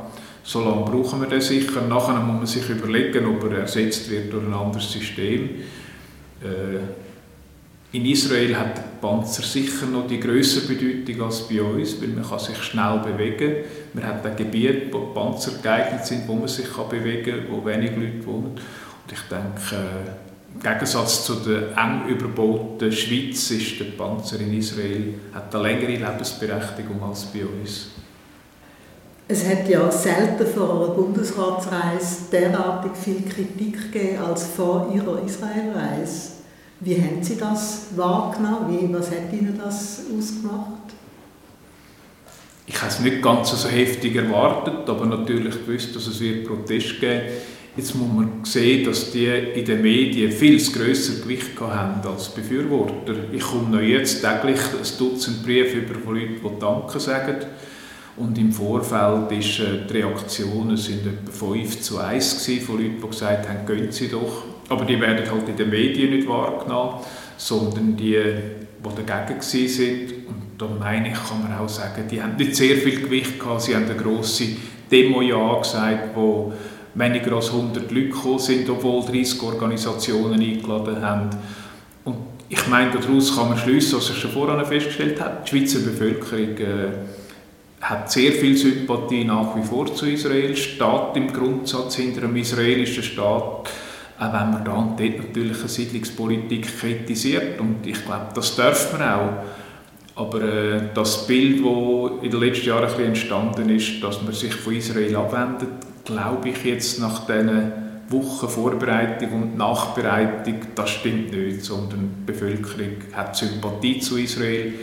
So 0.43 0.60
lange 0.63 0.84
brauchen 0.84 1.22
wir 1.22 1.27
den 1.27 1.41
sicher. 1.41 1.81
Nachher 1.88 2.20
muss 2.20 2.38
man 2.38 2.48
sich 2.48 2.67
überlegen, 2.70 3.25
ob 3.25 3.43
er 3.50 3.60
ersetzt 3.60 4.10
wird 4.10 4.34
durch 4.34 4.46
ein 4.46 4.53
anderes 4.53 4.91
System. 4.91 5.50
Äh, 6.41 6.79
in 7.96 8.05
Israel 8.05 8.58
hat 8.58 8.77
der 8.77 8.91
Panzer 9.01 9.43
sicher 9.43 9.88
noch 9.88 10.08
die 10.08 10.20
größere 10.20 10.67
Bedeutung 10.67 11.25
als 11.25 11.48
bei 11.48 11.62
uns, 11.62 12.00
weil 12.01 12.10
man 12.10 12.27
kann 12.27 12.39
sich 12.39 12.62
schnell 12.62 13.00
bewegen 13.00 13.65
Man 13.93 14.05
hat 14.05 14.25
ein 14.25 14.36
Gebiet, 14.36 14.93
wo 14.93 15.08
Panzer 15.08 15.53
geeignet 15.62 16.05
sind, 16.05 16.27
wo 16.27 16.36
man 16.36 16.48
sich 16.48 16.67
bewegen 16.67 17.48
kann, 17.48 17.51
wo 17.51 17.65
wenig 17.65 17.91
Leute 17.96 18.25
wohnen. 18.25 18.51
Und 18.51 19.12
ich 19.12 19.22
denke, 19.29 19.75
äh, 19.75 20.31
im 20.53 20.62
Gegensatz 20.62 21.25
zu 21.25 21.36
der 21.36 21.75
eng 21.77 22.08
überbauten 22.08 22.91
Schweiz 22.91 23.51
ist 23.51 23.79
der 23.79 23.86
Panzer 23.98 24.39
in 24.39 24.58
Israel 24.58 25.15
hat 25.34 25.53
eine 25.55 25.63
längere 25.63 25.96
Lebensberechtigung 25.96 27.01
als 27.01 27.25
bei 27.25 27.46
uns. 27.46 27.88
Es 29.27 29.48
hat 29.48 29.67
ja 29.70 29.89
selten 29.89 30.46
vor 30.46 30.75
einer 30.75 30.93
Bundesratsreise 30.93 32.29
derartig 32.31 32.91
viel 33.01 33.22
Kritik 33.22 33.91
gegeben 33.91 34.17
als 34.17 34.46
vor 34.46 34.91
Ihrer 34.93 35.24
Israelreise. 35.25 36.41
Wie 36.82 36.96
haben 36.96 37.24
Sie 37.24 37.38
das 37.38 37.88
wahrgenommen? 37.96 38.94
Was 38.94 39.12
hat 39.12 39.32
Ihnen 39.32 39.58
das 39.58 40.02
ausgemacht? 40.18 40.94
Ich 42.66 42.78
habe 42.82 42.92
es 42.92 43.00
nicht 43.00 43.22
ganz 43.22 43.52
so 43.52 43.70
heftig 43.70 44.16
erwartet, 44.16 44.90
aber 44.90 45.06
natürlich 45.06 45.66
gewusst, 45.66 45.96
dass 45.96 46.08
es 46.08 46.20
wird 46.20 46.48
Protest 46.48 47.00
geben 47.00 47.22
Jetzt 47.78 47.96
muss 47.96 48.08
man 48.14 48.44
sehen, 48.44 48.84
dass 48.84 49.12
die 49.12 49.28
in 49.28 49.64
den 49.64 49.82
Medien 49.82 50.30
viel 50.30 50.62
grösser 50.72 51.22
Gewicht 51.22 51.58
haben 51.58 52.06
als 52.06 52.28
Befürworter. 52.28 53.16
Ich 53.32 53.44
komme 53.44 53.70
noch 53.70 53.82
jetzt 53.82 54.22
täglich 54.22 54.60
ein 54.60 54.98
Dutzend 55.00 55.42
Briefe 55.46 55.78
über 55.78 55.98
von 55.98 56.16
Leuten, 56.16 56.42
die 56.44 56.60
Danke 56.60 57.00
sagen. 57.00 57.38
Und 58.18 58.38
im 58.38 58.52
Vorfeld 58.52 59.32
ist, 59.32 59.60
äh, 59.60 59.88
die 59.88 59.94
Reaktionen 60.00 60.76
sind 60.76 61.08
etwa 61.08 61.32
5 61.32 61.80
zu 61.80 61.98
1 62.00 62.46
von 62.66 62.78
Leuten, 62.78 63.02
die 63.02 63.08
gesagt 63.08 63.48
haben, 63.48 63.66
gehen 63.66 63.90
Sie 63.90 64.10
doch. 64.10 64.50
Aber 64.72 64.86
die 64.86 65.00
werden 65.01 65.30
halt 65.30 65.50
in 65.50 65.58
den 65.58 65.70
Medien 65.70 66.12
nicht 66.12 66.28
wahrgenommen, 66.30 67.01
sondern 67.36 67.98
die, 67.98 68.13
die 68.16 69.04
dagegen 69.06 69.42
sind. 69.42 70.13
Und 70.28 70.54
da 70.58 70.66
meine 70.80 71.10
ich, 71.10 71.13
kann 71.13 71.44
man 71.44 71.58
auch 71.60 71.68
sagen, 71.68 72.06
die 72.10 72.24
haben 72.24 72.38
nicht 72.38 72.56
sehr 72.56 72.78
viel 72.78 73.01
Gewicht 73.01 73.38
gehabt. 73.38 73.63
Sie 73.63 73.75
haben 73.75 73.84
eine 73.84 73.96
grosse 73.96 74.46
Demo 74.90 75.22
ja 75.22 75.60
gesagt, 75.60 76.16
wo 76.16 76.54
weniger 76.94 77.36
als 77.36 77.51
100 77.51 77.92
Leute 77.92 78.10
gekommen 78.10 78.40
sind, 78.40 78.70
obwohl 78.70 79.04
30 79.04 79.42
Organisationen 79.44 80.40
eingeladen 80.40 81.01
haben. 81.01 81.30
Und 82.06 82.18
ich 82.48 82.66
meine, 82.68 82.92
daraus 82.92 83.36
kann 83.36 83.50
man 83.50 83.58
schließen, 83.58 83.98
was 83.98 84.10
ich 84.10 84.18
schon 84.18 84.32
vorher 84.32 84.63
festgestellt 84.66 85.20
habe, 85.20 85.40
die 85.44 85.50
Schweizer 85.50 85.80
Bevölkerung 85.80 86.58
äh, 86.58 86.92
hat 87.82 88.10
sehr 88.10 88.32
viel 88.32 88.56
Sympathie 88.56 89.25
nach 89.25 89.54
wie 89.58 89.63
vor 89.63 89.94
zu 89.94 90.06
Israel, 90.06 90.56
steht 90.56 91.16
im 91.16 91.34
Grundsatz 91.34 91.96
hinter 91.96 92.22
dem 92.22 92.38
israelischen 92.38 93.04
Staat 93.04 93.70
auch 94.22 94.34
wenn 94.34 94.51
man 94.51 94.63
da 94.63 94.74
und 94.74 95.00
dort 95.00 95.18
natürlich 95.18 95.60
eine 95.60 95.68
Siedlungspolitik 95.68 96.80
kritisiert. 96.80 97.60
Und 97.60 97.88
ich 97.88 98.06
glaube, 98.06 98.28
das 98.36 98.56
darf 98.56 98.94
man 98.94 99.01
auch. 99.01 99.34
Aber 100.16 100.44
äh, 100.44 100.81
das 100.94 101.25
Bild, 101.25 101.66
das 101.66 102.24
in 102.24 102.29
den 102.29 102.40
letzten 102.40 102.68
Jahren 102.68 102.84
ein 102.84 102.90
bisschen 102.90 103.05
entstanden 103.05 103.70
ist, 103.70 104.03
dass 104.03 104.22
man 104.22 104.34
sich 104.34 104.53
von 104.53 104.75
Israel 104.75 105.16
abwendet, 105.16 105.70
glaube 106.05 106.50
ich 106.50 106.64
jetzt 106.64 107.00
nach 107.00 107.25
diesen 107.25 107.72
Wochen 108.10 108.48
Vorbereitung 108.48 109.42
und 109.42 109.57
Nachbereitung, 109.57 110.55
das 110.75 110.90
stimmt 110.92 111.31
nicht, 111.31 111.64
sondern 111.64 112.12
die 112.20 112.31
Bevölkerung 112.31 112.98
hat 113.14 113.36
Sympathie 113.36 114.00
zu 114.01 114.18
Israel 114.18 114.74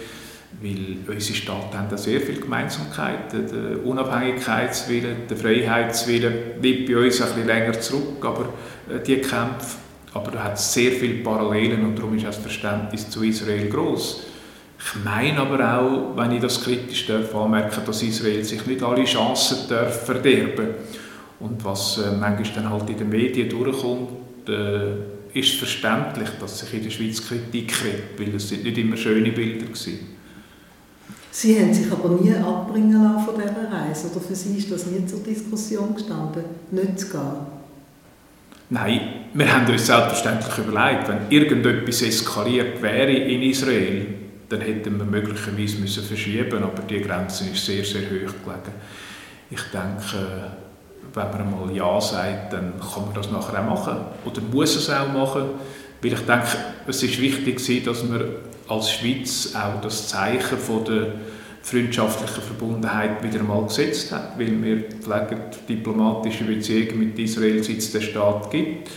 weil 0.60 0.96
unsere 1.06 1.36
Staaten 1.36 1.78
haben 1.78 1.96
sehr 1.96 2.20
viele 2.20 2.40
Gemeinsamkeiten. 2.40 3.46
Der 3.46 3.86
Unabhängigkeitswille, 3.86 5.14
der 5.30 5.36
Freiheitswille 5.36 6.32
liegt 6.60 6.88
bei 6.88 6.96
uns 6.96 7.20
ein 7.20 7.28
bisschen 7.28 7.46
länger 7.46 7.80
zurück, 7.80 8.24
aber 8.24 8.48
äh, 8.90 9.02
die 9.02 9.16
Kämpfe, 9.16 9.78
aber 10.14 10.30
da 10.30 10.44
hat 10.44 10.54
es 10.54 10.72
sehr 10.72 10.92
viele 10.92 11.22
Parallelen 11.22 11.84
und 11.84 11.98
darum 11.98 12.16
ist 12.16 12.26
das 12.26 12.36
Verständnis 12.36 13.08
zu 13.08 13.22
Israel 13.22 13.68
groß. 13.68 14.24
Ich 14.78 15.04
meine 15.04 15.38
aber 15.40 15.80
auch, 15.80 16.16
wenn 16.16 16.32
ich 16.32 16.40
das 16.40 16.62
kritisch 16.62 17.06
darf, 17.06 17.34
anmerken, 17.34 17.82
dass 17.84 18.02
Israel 18.02 18.44
sich 18.44 18.64
nicht 18.64 18.82
alle 18.82 19.04
Chancen 19.04 19.68
darf 19.68 20.04
verderben 20.04 20.68
und 21.40 21.64
was 21.64 21.98
äh, 21.98 22.12
manchmal 22.12 22.54
dann 22.54 22.70
halt 22.70 22.90
in 22.90 22.98
den 22.98 23.08
Medien 23.08 23.48
durchkommt, 23.48 24.10
äh, 24.48 25.38
ist 25.38 25.54
verständlich, 25.54 26.28
dass 26.40 26.60
sich 26.60 26.74
in 26.74 26.84
der 26.84 26.90
Schweiz 26.90 27.26
Kritik 27.26 27.68
kriegt, 27.68 28.18
weil 28.18 28.34
es 28.34 28.48
sind 28.48 28.64
nicht 28.64 28.78
immer 28.78 28.96
schöne 28.96 29.32
Bilder 29.32 29.66
waren. 29.66 30.18
Sie 31.30 31.60
haben 31.60 31.74
sich 31.74 31.92
aber 31.92 32.08
nie 32.08 32.34
abbringen 32.34 33.02
lassen 33.02 33.26
von 33.26 33.34
dieser 33.34 33.70
Reise, 33.70 34.10
oder 34.10 34.20
für 34.20 34.34
Sie 34.34 34.56
ist 34.56 34.72
das 34.72 34.86
nie 34.86 35.06
zur 35.06 35.20
Diskussion 35.20 35.94
gestanden, 35.94 36.44
nicht 36.70 36.98
zu 36.98 37.10
gehen? 37.10 37.57
Nein, 38.70 39.00
wir 39.32 39.54
haben 39.54 39.66
uns 39.66 39.86
selbstverständlich 39.86 40.58
überlegt, 40.58 41.08
wenn 41.08 41.30
irgendetwas 41.30 42.02
eskaliert 42.02 42.82
wäre 42.82 43.10
in 43.10 43.42
Israel, 43.42 44.06
dann 44.48 44.60
hätten 44.60 44.98
wir 44.98 45.04
möglicherweise 45.04 45.78
müssen 45.78 46.02
verschieben 46.04 46.62
aber 46.62 46.82
die 46.82 47.00
Grenze 47.00 47.44
ist 47.50 47.64
sehr, 47.64 47.84
sehr 47.84 48.02
hoch 48.02 48.34
gelegen. 48.44 48.72
Ich 49.50 49.62
denke, 49.72 50.50
wenn 51.14 51.30
man 51.30 51.40
einmal 51.40 51.74
Ja 51.74 52.00
sagt, 52.00 52.52
dann 52.52 52.74
kann 52.78 53.06
man 53.06 53.14
das 53.14 53.30
nachher 53.30 53.60
auch 53.60 53.70
machen. 53.70 53.96
Oder 54.24 54.40
muss 54.52 54.76
es 54.76 54.90
auch 54.90 55.12
machen. 55.12 55.44
Weil 56.02 56.12
ich 56.12 56.20
denke, 56.20 56.46
es 56.86 57.02
ist 57.02 57.20
wichtig, 57.20 57.84
dass 57.84 58.10
wir 58.10 58.36
als 58.68 58.90
Schweiz 58.90 59.54
auch 59.54 59.80
das 59.80 60.08
Zeichen 60.08 60.58
von 60.58 60.84
der 60.84 61.06
freundschaftlichen 61.68 62.42
Verbundenheit 62.42 63.22
wieder 63.22 63.40
einmal 63.40 63.64
gesetzt 63.64 64.10
hat, 64.12 64.38
weil 64.38 64.62
wir 64.62 64.84
pflegen 64.84 65.40
diplomatische 65.68 66.44
Beziehungen 66.44 66.98
mit 66.98 67.18
Israel, 67.18 67.62
seit 67.62 67.78
es 67.78 67.92
den 67.92 68.02
Staat 68.02 68.50
gibt. 68.50 68.88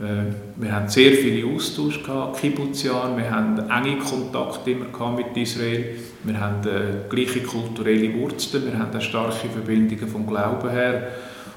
Äh, 0.00 0.32
wir 0.56 0.72
haben 0.72 0.88
sehr 0.88 1.12
viele 1.12 1.52
Austausch 1.52 2.02
gehabt, 2.02 2.40
Kibbutzjahr, 2.40 3.16
wir 3.16 3.30
haben 3.30 3.58
enge 3.68 3.98
Kontakte 3.98 4.70
immer 4.70 4.86
gehabt 4.86 5.16
mit 5.16 5.36
Israel, 5.36 5.96
wir 6.22 6.40
haben 6.40 6.66
äh, 6.66 7.08
gleiche 7.08 7.42
kulturelle 7.42 8.14
Wurzeln, 8.14 8.66
wir 8.66 8.78
haben 8.78 9.00
starke 9.00 9.48
Verbindungen 9.48 10.08
vom 10.08 10.26
Glauben 10.26 10.70
her 10.70 11.08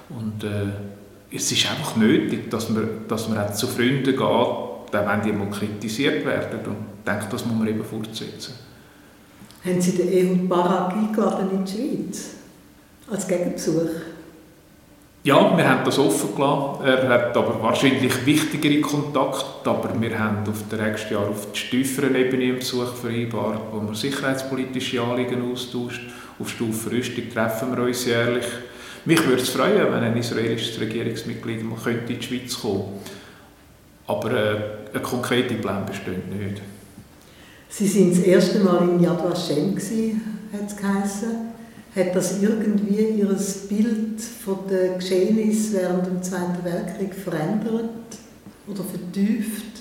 und 0.09 0.43
äh, 0.43 1.35
es 1.35 1.51
ist 1.51 1.69
einfach 1.69 1.95
nötig, 1.95 2.49
dass 2.49 2.69
man, 2.69 2.87
dass 3.07 3.29
man 3.29 3.37
auch 3.37 3.53
zu 3.53 3.67
Freunden 3.67 4.03
geht, 4.05 4.21
auch 4.21 4.85
wenn 4.91 5.21
die 5.23 5.31
mal 5.31 5.49
kritisiert 5.49 6.25
werden 6.25 6.59
und 6.65 6.77
ich 6.99 7.11
denke, 7.11 7.25
das 7.29 7.45
muss 7.45 7.57
man 7.57 7.67
eben 7.67 7.83
fortsetzen. 7.83 8.64
Haben 9.65 9.81
Sie 9.81 9.93
den 9.93 10.11
Ehud 10.13 10.47
Barak 10.47 10.93
eingeladen 10.93 11.49
in 11.51 11.65
die 11.65 11.71
Schweiz? 11.71 12.29
Als 13.09 13.27
Gegenbesuch? 13.27 13.89
Ja, 15.23 15.57
wir 15.57 15.67
haben 15.67 15.83
das 15.83 15.97
offen 15.97 16.35
gelassen. 16.35 16.83
Er 16.85 17.09
hat 17.09 17.35
aber 17.35 17.59
wahrscheinlich 17.63 18.25
wichtigere 18.27 18.79
Kontakte, 18.81 19.67
aber 19.67 19.89
wir 19.99 20.19
haben 20.19 20.47
auf 20.47 20.65
der 20.69 20.87
nächsten 20.87 21.15
Jahr 21.15 21.27
auf 21.27 21.47
der 21.47 21.53
tieferen 21.53 22.13
Ebene 22.13 22.43
einen 22.43 22.59
Besuch 22.59 22.93
vereinbart, 22.93 23.59
wo 23.71 23.81
wir 23.81 23.95
sicherheitspolitische 23.95 25.01
Anliegen 25.01 25.51
austauscht. 25.51 26.01
Auf 26.39 26.49
Stufe 26.49 26.91
Rüstung 26.91 27.27
treffen 27.33 27.75
wir 27.75 27.85
uns 27.85 28.05
jährlich. 28.05 28.45
Mich 29.05 29.25
würde 29.25 29.41
es 29.41 29.49
freuen, 29.49 29.91
wenn 29.91 30.03
ein 30.03 30.17
israelisches 30.17 30.79
Regierungsmitglied 30.79 31.63
mal 31.63 31.77
in 31.87 32.05
die 32.05 32.21
Schweiz 32.21 32.59
kommen 32.61 32.83
könnte. 32.83 33.11
Aber 34.05 34.31
äh, 34.31 34.57
eine 34.93 35.01
konkrete 35.01 35.55
Plan 35.55 35.87
besteht 35.87 36.29
nicht. 36.29 36.61
Sie 37.69 37.87
sind 37.87 38.11
das 38.11 38.19
erste 38.19 38.59
Mal 38.59 38.89
in 38.89 38.99
Yad 39.01 39.23
Vashem, 39.23 39.75
hat 39.75 40.69
es. 41.03 41.23
Hat 41.95 42.13
das 42.13 42.41
irgendwie 42.41 43.19
Ihr 43.19 43.37
Bild 43.69 44.19
von 44.21 44.57
der 44.69 44.95
Geschehnis 44.97 45.71
während 45.71 46.05
dem 46.05 46.21
Zweiten 46.21 46.63
Weltkrieg 46.63 47.15
verändert 47.15 47.89
oder 48.67 48.83
vertieft? 48.83 49.79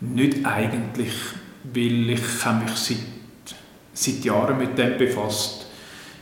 Nicht 0.00 0.46
eigentlich, 0.46 1.12
weil 1.72 2.10
ich 2.10 2.44
habe 2.44 2.64
mich 2.64 2.76
seit, 2.76 2.98
seit 3.92 4.24
Jahren 4.24 4.58
mit 4.58 4.78
dem 4.78 4.96
befasst. 4.96 5.66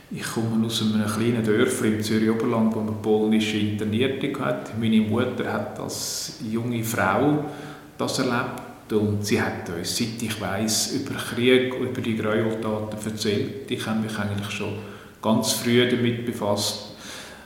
Ich 0.09 0.23
komme 0.23 0.65
aus 0.65 0.81
einem 0.81 1.05
kleinen 1.05 1.43
Dörfli 1.43 1.95
im 1.95 2.01
Zürich 2.01 2.31
Oberland, 2.31 2.73
wo 2.75 2.79
man 2.79 3.01
polnische 3.03 3.57
Internierte 3.57 4.33
hat. 4.39 4.77
Meine 4.79 5.01
Mutter 5.01 5.51
hat 5.51 5.79
als 5.79 6.39
junge 6.51 6.83
Frau 6.83 7.45
das 7.97 8.17
erlebt 8.17 8.72
und 8.91 9.25
sie 9.25 9.41
hat 9.41 9.69
uns, 9.69 9.97
seit 9.97 10.21
ich 10.21 10.39
weiß 10.39 10.93
über 10.93 11.15
Krieg, 11.15 11.73
über 11.73 12.01
die 12.01 12.17
Gräueltaten 12.17 12.99
erzählt. 13.05 13.71
Ich 13.71 13.85
habe 13.85 14.01
mich 14.01 14.17
eigentlich 14.17 14.49
schon 14.51 14.73
ganz 15.21 15.53
früh 15.53 15.89
damit 15.89 16.25
befasst. 16.25 16.95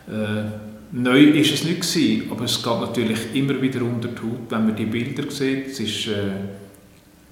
Äh, 0.07 0.43
neu 0.91 1.19
ist 1.19 1.53
es 1.53 1.63
nicht 1.63 1.81
gewesen, 1.81 2.31
aber 2.31 2.45
es 2.45 2.63
geht 2.63 2.79
natürlich 2.79 3.35
immer 3.35 3.61
wieder 3.61 3.81
unter 3.81 4.07
die 4.07 4.21
Haut, 4.21 4.49
wenn 4.49 4.65
man 4.67 4.75
die 4.75 4.85
Bilder 4.85 5.29
sieht. 5.29 5.67
Es 5.67 5.79
ist 5.79 6.07
eine 6.07 6.49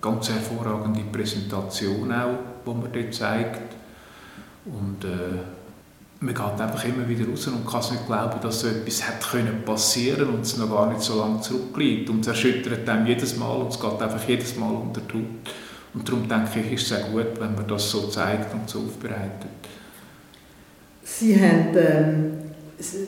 ganz 0.02 0.30
hervorragende 0.30 1.02
Präsentation 1.12 2.12
auch, 2.12 2.38
die 2.66 2.70
man 2.70 2.92
dort 2.94 3.14
zeigt. 3.14 3.74
Und 4.66 5.04
äh, 5.04 5.55
man 6.26 6.34
geht 6.34 6.62
einfach 6.62 6.86
immer 6.86 7.08
wieder 7.08 7.30
raus 7.30 7.48
und 7.48 7.68
kann 7.68 7.80
es 7.82 7.92
nicht 7.92 8.08
glauben, 8.08 8.40
dass 8.42 8.62
so 8.62 8.68
etwas 8.68 9.08
hätte 9.08 9.28
können 9.30 9.62
passieren 9.64 10.30
und 10.30 10.42
es 10.42 10.58
noch 10.58 10.70
gar 10.70 10.90
nicht 10.90 11.02
so 11.02 11.20
lange 11.20 11.40
zurückliegt. 11.42 12.10
Und 12.10 12.22
es 12.22 12.28
erschüttert 12.28 12.88
einem 12.90 13.06
jedes 13.06 13.38
Mal 13.38 13.56
und 13.58 13.72
es 13.72 13.80
geht 13.80 14.02
einfach 14.02 14.28
jedes 14.28 14.56
Mal 14.56 14.72
unter 14.72 15.02
die 15.02 15.14
Haut. 15.14 15.24
Und 15.94 16.10
darum 16.10 16.28
denke 16.28 16.60
ich, 16.60 16.74
ist 16.74 16.82
es 16.84 16.90
sehr 16.90 17.08
gut, 17.10 17.40
wenn 17.40 17.54
man 17.54 17.68
das 17.68 17.90
so 17.90 18.08
zeigt 18.08 18.54
und 18.54 18.68
so 18.68 18.80
aufbereitet. 18.80 19.50
Sie 21.04 21.40
haben 21.40 21.70
ähm, 21.76 22.32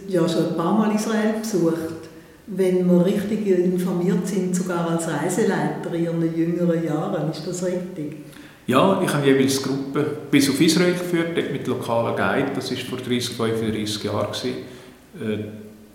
ja 0.08 0.30
schon 0.30 0.49
ein 0.49 0.56
paar 0.56 0.77
Mal 0.77 0.95
Israel 0.95 1.34
besucht. 1.41 2.08
Wenn 2.45 2.89
wir 2.89 3.03
richtig 3.03 3.45
informiert 3.45 4.25
sind, 4.25 4.56
sogar 4.56 4.91
als 4.91 5.08
Reiseleiter 5.10 5.93
in 5.93 6.03
Ihren 6.03 6.38
jüngeren 6.38 6.86
Jahren, 6.86 7.30
ist 7.30 7.45
das 7.45 7.65
richtig? 7.65 8.27
Ja, 8.67 9.01
ich 9.01 9.13
habe 9.13 9.25
jeweils 9.25 9.63
Gruppen 9.63 10.03
bis 10.30 10.49
auf 10.49 10.60
Israel 10.60 10.91
geführt, 10.91 11.38
dort 11.38 11.53
mit 11.53 11.65
lokalen 11.67 12.17
Guide. 12.17 12.51
Das 12.53 12.69
war 12.69 12.77
vor 12.77 12.97
30, 12.97 13.34
35 13.36 14.03
Jahren. 14.03 14.27
Äh, 14.34 15.38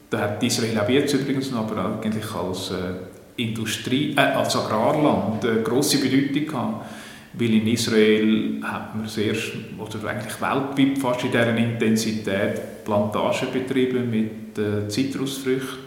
da 0.08 0.18
hat 0.18 0.42
Israel 0.42 0.78
auch 0.78 0.88
jetzt 0.88 1.12
übrigens 1.12 1.50
noch, 1.50 1.70
aber 1.70 2.00
eigentlich 2.02 2.35
als 2.35 2.70
äh, 2.70 3.42
Industrie, 3.42 4.14
äh, 4.16 4.20
als 4.20 4.56
Agrarland 4.56 5.44
eine 5.44 5.61
grosse 5.62 5.98
Bedeutung 5.98 6.46
gehabt. 6.46 6.87
Weil 7.35 7.54
in 7.54 7.66
Israel 7.66 8.61
hat 8.62 8.96
man 8.96 9.06
sehr, 9.06 9.35
oder 9.78 10.08
eigentlich 10.08 10.40
weltweit 10.40 10.98
fast 10.98 11.24
in 11.24 11.30
dieser 11.30 11.54
Intensität 11.54 12.85
Plantagen 12.85 13.52
betrieben 13.52 14.11
mit 14.11 14.58
äh, 14.58 14.88
Zitrusfrüchten 14.88 15.78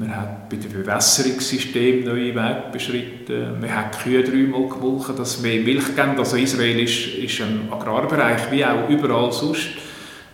man 0.00 0.16
hat 0.16 0.48
bei 0.48 0.56
dem 0.56 0.72
Bewässerungssystem 0.72 2.04
neue 2.04 2.34
Wege 2.34 2.62
beschritten. 2.72 3.60
Man 3.60 3.74
hat 3.74 4.02
Kühe 4.02 4.24
dreimal 4.24 4.66
gemolken, 4.66 5.14
dass 5.14 5.36
es 5.36 5.42
mehr 5.42 5.60
Milch 5.60 5.94
gibt. 5.94 6.18
Also 6.18 6.36
Israel 6.36 6.80
ist, 6.80 7.06
ist 7.16 7.40
ein 7.42 7.68
Agrarbereich, 7.70 8.50
wie 8.50 8.64
auch 8.64 8.88
überall 8.88 9.30
sonst, 9.30 9.68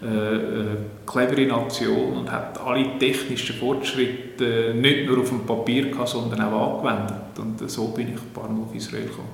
äh, 0.02 0.07
eine 0.07 0.18
äh, 0.18 0.76
clevere 1.05 1.46
Nation 1.46 2.12
und 2.18 2.31
hat 2.31 2.61
alle 2.61 2.96
technischen 2.98 3.57
Fortschritte 3.57 4.72
nicht 4.76 5.09
nur 5.09 5.18
auf 5.18 5.31
dem 5.31 5.40
Papier 5.40 5.90
gehabt, 5.90 6.11
sondern 6.11 6.42
auch 6.42 6.85
angewendet. 6.85 7.37
Und 7.38 7.68
so 7.68 7.88
bin 7.88 8.09
ich 8.09 8.20
ein 8.20 8.33
paar 8.33 8.48
Mal 8.48 8.62
auf 8.62 8.74
Israel 8.74 9.07
gekommen. 9.07 9.29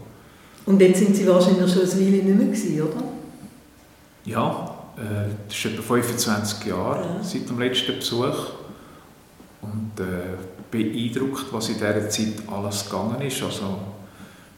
Und 0.64 0.80
jetzt 0.80 1.00
sind 1.00 1.14
Sie 1.14 1.26
wahrscheinlich 1.26 1.70
schon 1.70 1.82
eine 1.82 1.90
Weile 1.90 2.22
nicht 2.22 2.24
mehr 2.24 2.46
gewesen, 2.46 2.80
oder? 2.80 3.02
Ja, 4.24 4.74
äh, 4.96 5.28
das 5.46 5.58
ist 5.58 5.66
etwa 5.66 5.82
25 5.82 6.66
Jahre 6.66 7.00
ja. 7.00 7.22
seit 7.22 7.50
dem 7.50 7.58
letzten 7.58 7.96
Besuch 7.96 8.61
und 9.62 9.92
äh, 10.00 10.36
beeindruckt, 10.70 11.52
was 11.52 11.68
in 11.68 11.76
dieser 11.76 12.08
Zeit 12.10 12.34
alles 12.50 12.84
gegangen 12.84 13.20
ist. 13.22 13.42
Also, 13.42 13.78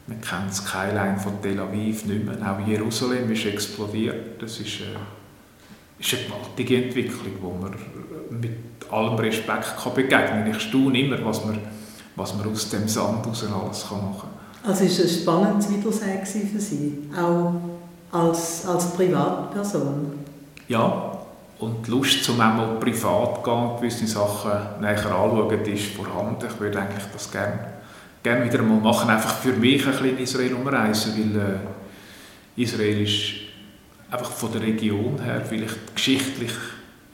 man 0.07 0.21
kennt 0.21 0.49
das 0.49 0.57
Skyline 0.57 1.17
von 1.17 1.41
Tel 1.41 1.59
Aviv 1.59 2.05
nicht 2.05 2.25
mehr. 2.25 2.37
Auch 2.41 2.67
Jerusalem 2.67 3.31
ist 3.31 3.45
explodiert. 3.45 4.41
Das 4.41 4.59
ist, 4.59 4.81
äh, 4.81 5.99
ist 5.99 6.13
eine 6.13 6.23
gewaltige 6.25 6.83
Entwicklung, 6.83 7.33
wo 7.41 7.51
man 7.51 7.73
mit 8.29 8.91
allem 8.91 9.15
Respekt 9.15 9.77
kann 9.81 9.93
begegnen 9.93 10.43
kann. 10.43 10.51
Ich 10.51 10.59
staune 10.59 10.99
immer, 10.99 11.23
was 11.25 11.45
man, 11.45 11.59
was 12.15 12.35
man 12.35 12.51
aus 12.51 12.69
dem 12.69 12.87
Sand 12.87 13.25
raus 13.25 13.43
alles 13.43 13.87
kann 13.87 14.03
machen 14.03 14.19
kann. 14.21 14.71
Also 14.71 14.83
ist 14.85 14.99
es 14.99 15.17
ein 15.17 15.21
spannendes 15.21 15.69
Wiedersehen 15.69 16.49
für 16.51 16.59
Sie, 16.59 17.09
auch 17.15 17.53
als, 18.11 18.65
als 18.65 18.93
Privatperson? 18.93 20.13
Ja, 20.67 21.14
und 21.59 21.87
die 21.87 21.91
Lust, 21.91 22.23
zum 22.23 22.39
einmal 22.39 22.79
privat 22.79 23.43
gehen, 23.43 23.77
gewisse 23.77 24.07
Sachen 24.07 24.81
näher 24.81 25.05
anschauen, 25.05 25.65
ist 25.65 25.87
vorhanden. 25.87 26.47
Ich 26.49 26.59
würde 26.59 26.79
eigentlich 26.79 27.05
das 27.13 27.31
gerne, 27.31 27.73
gerne 28.21 28.45
wieder 28.45 28.61
mal 28.61 28.79
machen, 28.79 29.09
einfach 29.09 29.35
für 29.37 29.53
mich 29.53 29.85
ein 29.85 29.91
bisschen 29.91 30.09
in 30.09 30.17
Israel 30.17 30.53
umreisen, 30.53 31.13
weil 31.33 31.41
äh, 31.41 32.61
Israel 32.61 33.01
ist 33.01 33.45
einfach 34.11 34.31
von 34.31 34.51
der 34.51 34.61
Region 34.61 35.21
her 35.21 35.41
vielleicht 35.47 35.95
geschichtlich 35.95 36.51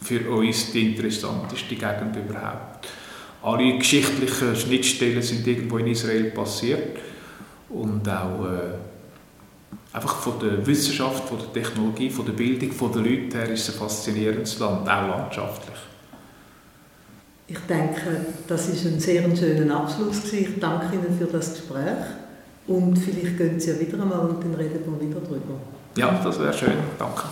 für 0.02 0.30
uns 0.32 0.72
die 0.72 0.92
interessanteste 0.92 1.76
Gegend 1.76 2.16
überhaupt. 2.16 2.88
Alle 3.44 3.78
geschichtlichen 3.78 4.56
Schnittstellen 4.56 5.22
sind 5.22 5.46
irgendwo 5.46 5.78
in 5.78 5.88
Israel 5.88 6.26
passiert 6.32 6.98
und 7.70 8.08
auch 8.10 8.46
äh, 8.46 8.91
einfach 9.94 10.16
von 10.18 10.40
der 10.40 10.66
Wissenschaft, 10.66 11.28
von 11.28 11.38
der 11.38 11.52
Technologie, 11.54 12.10
von 12.10 12.26
der 12.26 12.34
Bildung, 12.34 12.72
von 12.72 12.92
den 12.92 13.04
Leuten 13.04 13.32
her 13.32 13.50
ist 13.50 13.68
es 13.68 13.76
ein 13.76 13.80
faszinierendes 13.80 14.60
Land, 14.60 14.90
auch 14.90 15.08
landschaftlich. 15.08 15.78
Ich 17.48 17.60
denke, 17.68 18.26
das 18.48 18.70
ist 18.70 18.86
ein 18.86 19.00
sehr 19.00 19.36
schöner 19.36 19.82
Abschluss. 19.82 20.32
Ich 20.32 20.60
danke 20.60 20.96
Ihnen 20.96 21.18
für 21.18 21.26
das 21.26 21.54
Gespräch 21.54 22.06
und 22.68 22.98
vielleicht 22.98 23.38
gehen 23.38 23.60
Sie 23.60 23.72
ja 23.72 23.80
wieder 23.80 24.02
einmal 24.02 24.22
und 24.22 24.42
dann 24.42 24.54
reden 24.54 24.80
wir 24.86 25.10
wieder 25.10 25.20
drüber. 25.20 25.56
Ja, 25.98 26.22
das 26.24 26.40
wäre 26.40 26.54
schön. 26.54 26.74
Danke. 26.98 27.24